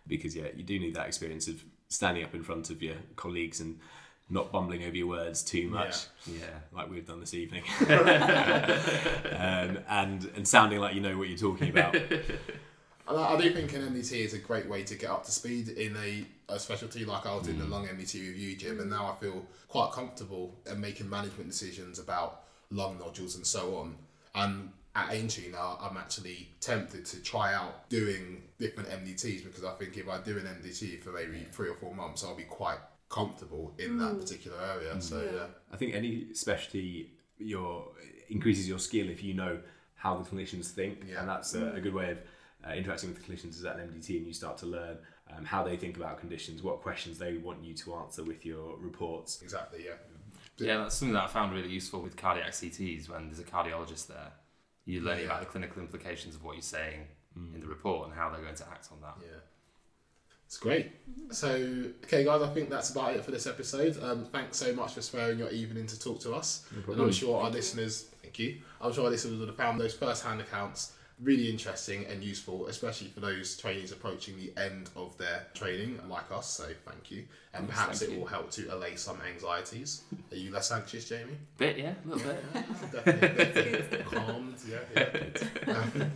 because, 0.06 0.34
yeah, 0.36 0.48
you 0.54 0.62
do 0.62 0.78
need 0.78 0.94
that 0.94 1.06
experience 1.06 1.48
of 1.48 1.62
standing 1.88 2.24
up 2.24 2.34
in 2.34 2.42
front 2.42 2.70
of 2.70 2.82
your 2.82 2.96
colleagues 3.16 3.60
and 3.60 3.78
not 4.30 4.50
bumbling 4.50 4.82
over 4.84 4.96
your 4.96 5.06
words 5.06 5.42
too 5.42 5.68
much, 5.68 6.06
Yeah. 6.26 6.60
like 6.72 6.90
we've 6.90 7.06
done 7.06 7.20
this 7.20 7.34
evening, 7.34 7.62
um, 7.80 9.78
and 9.88 10.24
and 10.36 10.46
sounding 10.48 10.80
like 10.80 10.94
you 10.94 11.00
know 11.00 11.16
what 11.18 11.28
you're 11.28 11.38
talking 11.38 11.68
about. 11.70 11.94
And 13.08 13.18
I 13.18 13.34
I 13.34 13.40
do 13.40 13.50
think 13.50 13.72
an 13.74 13.82
MDT 13.82 14.12
is 14.24 14.34
a 14.34 14.38
great 14.38 14.68
way 14.68 14.82
to 14.84 14.94
get 14.94 15.10
up 15.10 15.24
to 15.24 15.32
speed 15.32 15.68
in 15.68 15.96
a, 15.96 16.24
a 16.48 16.58
specialty 16.58 17.04
like 17.04 17.26
I 17.26 17.34
was 17.34 17.48
in 17.48 17.58
the 17.58 17.64
mm. 17.64 17.70
lung 17.70 17.86
MDT 17.86 18.28
with 18.28 18.36
you, 18.36 18.56
Jim, 18.56 18.80
and 18.80 18.90
now 18.90 19.10
I 19.12 19.20
feel 19.22 19.44
quite 19.68 19.92
comfortable 19.92 20.58
in 20.70 20.80
making 20.80 21.08
management 21.08 21.50
decisions 21.50 21.98
about 21.98 22.42
lung 22.70 22.98
nodules 22.98 23.36
and 23.36 23.46
so 23.46 23.76
on. 23.76 23.96
And 24.34 24.70
at 24.96 25.12
Aintree 25.12 25.50
now, 25.50 25.78
I'm 25.80 25.96
actually 25.96 26.48
tempted 26.60 27.04
to 27.06 27.22
try 27.22 27.52
out 27.52 27.88
doing 27.88 28.42
different 28.58 28.88
MDTs 28.88 29.44
because 29.44 29.64
I 29.64 29.72
think 29.72 29.96
if 29.96 30.08
I 30.08 30.18
do 30.20 30.38
an 30.38 30.44
MDT 30.44 31.00
for 31.00 31.10
maybe 31.10 31.46
three 31.50 31.68
or 31.68 31.74
four 31.74 31.94
months, 31.94 32.24
I'll 32.24 32.36
be 32.36 32.44
quite 32.44 32.78
comfortable 33.08 33.74
in 33.78 33.98
that 33.98 34.12
mm. 34.12 34.20
particular 34.20 34.56
area. 34.60 34.94
Mm. 34.94 35.02
So 35.02 35.22
Yeah. 35.22 35.32
yeah. 35.32 35.46
I 35.72 35.76
think 35.76 35.94
any 35.94 36.32
specialty 36.32 37.10
your 37.38 37.88
increases 38.28 38.68
your 38.68 38.78
skill 38.78 39.10
if 39.10 39.22
you 39.22 39.34
know 39.34 39.58
how 39.96 40.16
the 40.16 40.28
clinicians 40.28 40.70
think, 40.70 41.04
Yeah. 41.08 41.20
and 41.20 41.28
that's 41.28 41.54
a, 41.54 41.72
a 41.72 41.80
good 41.80 41.94
way 41.94 42.10
of 42.12 42.18
uh, 42.66 42.72
interacting 42.72 43.10
with 43.10 43.24
the 43.24 43.32
clinicians 43.32 43.50
is 43.50 43.64
at 43.64 43.76
an 43.78 43.88
MDT, 43.88 44.16
and 44.18 44.26
you 44.26 44.32
start 44.32 44.56
to 44.58 44.66
learn 44.66 44.96
um, 45.36 45.44
how 45.44 45.62
they 45.62 45.76
think 45.76 45.96
about 45.96 46.18
conditions, 46.18 46.62
what 46.62 46.80
questions 46.80 47.18
they 47.18 47.36
want 47.36 47.62
you 47.64 47.74
to 47.74 47.94
answer 47.94 48.22
with 48.22 48.44
your 48.44 48.76
reports. 48.78 49.40
exactly, 49.42 49.84
yeah. 49.86 49.92
Yeah, 50.58 50.78
that's 50.78 50.94
something 50.94 51.14
that 51.14 51.24
I 51.24 51.26
found 51.26 51.52
really 51.52 51.68
useful 51.70 52.00
with 52.00 52.16
cardiac 52.16 52.50
CTs 52.52 53.08
when 53.08 53.26
there's 53.26 53.40
a 53.40 53.42
cardiologist 53.44 54.06
there. 54.06 54.30
You're 54.84 55.02
learning 55.02 55.24
Yeah. 55.24 55.30
about 55.30 55.40
the 55.40 55.46
clinical 55.46 55.82
implications 55.82 56.34
of 56.36 56.44
what 56.44 56.52
you're 56.54 56.62
saying 56.62 57.08
in 57.36 57.58
the 57.60 57.66
report 57.66 58.06
and 58.06 58.14
how 58.16 58.30
they're 58.30 58.40
going 58.42 58.54
to 58.54 58.68
act 58.68 58.88
on 58.92 59.00
that. 59.00 59.16
Yeah. 59.20 59.38
It's 60.46 60.58
great. 60.58 60.92
So, 61.30 61.48
okay, 62.04 62.22
guys, 62.24 62.42
I 62.42 62.48
think 62.54 62.70
that's 62.70 62.90
about 62.90 63.16
it 63.16 63.24
for 63.24 63.30
this 63.32 63.46
episode. 63.46 64.00
Um, 64.02 64.26
thanks 64.26 64.56
so 64.56 64.72
much 64.74 64.92
for 64.94 65.00
sparing 65.02 65.38
your 65.38 65.50
evening 65.50 65.86
to 65.88 65.98
talk 65.98 66.20
to 66.20 66.34
us. 66.34 66.68
and 66.86 67.00
I'm 67.00 67.10
sure 67.10 67.40
our 67.42 67.50
listeners, 67.50 68.02
thank 68.22 68.38
you. 68.38 68.60
I'm 68.80 68.92
sure 68.92 69.04
our 69.04 69.10
listeners 69.10 69.38
would 69.40 69.48
have 69.48 69.56
found 69.56 69.80
those 69.80 69.94
first-hand 69.94 70.40
accounts 70.40 70.92
really 71.22 71.48
interesting 71.48 72.04
and 72.06 72.22
useful, 72.22 72.66
especially 72.66 73.08
for 73.08 73.20
those 73.20 73.56
trainees 73.56 73.92
approaching 73.92 74.36
the 74.36 74.52
end 74.60 74.90
of 74.96 75.16
their 75.18 75.46
training, 75.54 76.00
like 76.08 76.30
us. 76.32 76.50
So, 76.50 76.64
thank 76.86 77.10
you. 77.10 77.24
And 77.54 77.66
Yes, 77.68 77.76
perhaps 77.76 78.02
it 78.02 78.10
you. 78.10 78.18
will 78.20 78.26
help 78.26 78.50
to 78.52 78.66
allay 78.74 78.96
some 78.96 79.18
anxieties. 79.22 80.02
Are 80.32 80.36
you 80.36 80.50
less 80.50 80.72
anxious, 80.72 81.08
Jamie? 81.08 81.38
Bit, 81.56 81.78
yeah, 81.78 81.94
a 82.04 82.08
little 82.08 82.28
bit. 82.32 82.44
Definitely, 82.92 83.44
definitely 83.44 83.98
calmed. 84.18 84.54
Yeah, 84.68 84.78
yeah. 85.66 85.74
Um, 85.74 86.12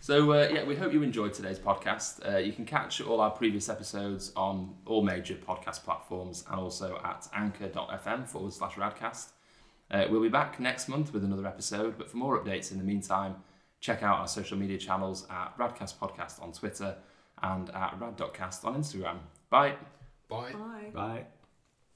So, 0.00 0.32
uh, 0.32 0.48
yeah, 0.52 0.64
we 0.64 0.74
hope 0.74 0.92
you 0.92 1.02
enjoyed 1.04 1.32
today's 1.32 1.60
podcast. 1.60 2.28
Uh, 2.28 2.38
you 2.38 2.52
can 2.52 2.64
catch 2.64 3.00
all 3.00 3.20
our 3.20 3.30
previous 3.30 3.68
episodes 3.68 4.32
on 4.34 4.74
all 4.84 5.00
major 5.04 5.34
podcast 5.34 5.84
platforms 5.84 6.44
and 6.50 6.58
also 6.58 7.00
at 7.04 7.28
anchor.fm 7.32 8.26
forward 8.26 8.52
slash 8.52 8.74
radcast. 8.74 9.28
Uh, 9.90 10.06
we'll 10.10 10.22
be 10.22 10.28
back 10.28 10.58
next 10.58 10.88
month 10.88 11.12
with 11.12 11.24
another 11.24 11.46
episode, 11.46 11.98
but 11.98 12.08
for 12.10 12.16
more 12.16 12.42
updates 12.42 12.72
in 12.72 12.78
the 12.78 12.84
meantime, 12.84 13.36
check 13.80 14.02
out 14.02 14.20
our 14.20 14.28
social 14.28 14.56
media 14.56 14.78
channels 14.78 15.26
at 15.30 15.56
Radcast 15.58 15.96
Podcast 15.98 16.42
on 16.42 16.52
Twitter 16.52 16.96
and 17.42 17.68
at 17.70 17.98
rad.cast 18.00 18.64
on 18.64 18.76
Instagram. 18.76 19.18
Bye. 19.50 19.74
bye. 20.28 20.52
Bye. 20.52 20.90
Bye. 20.94 21.24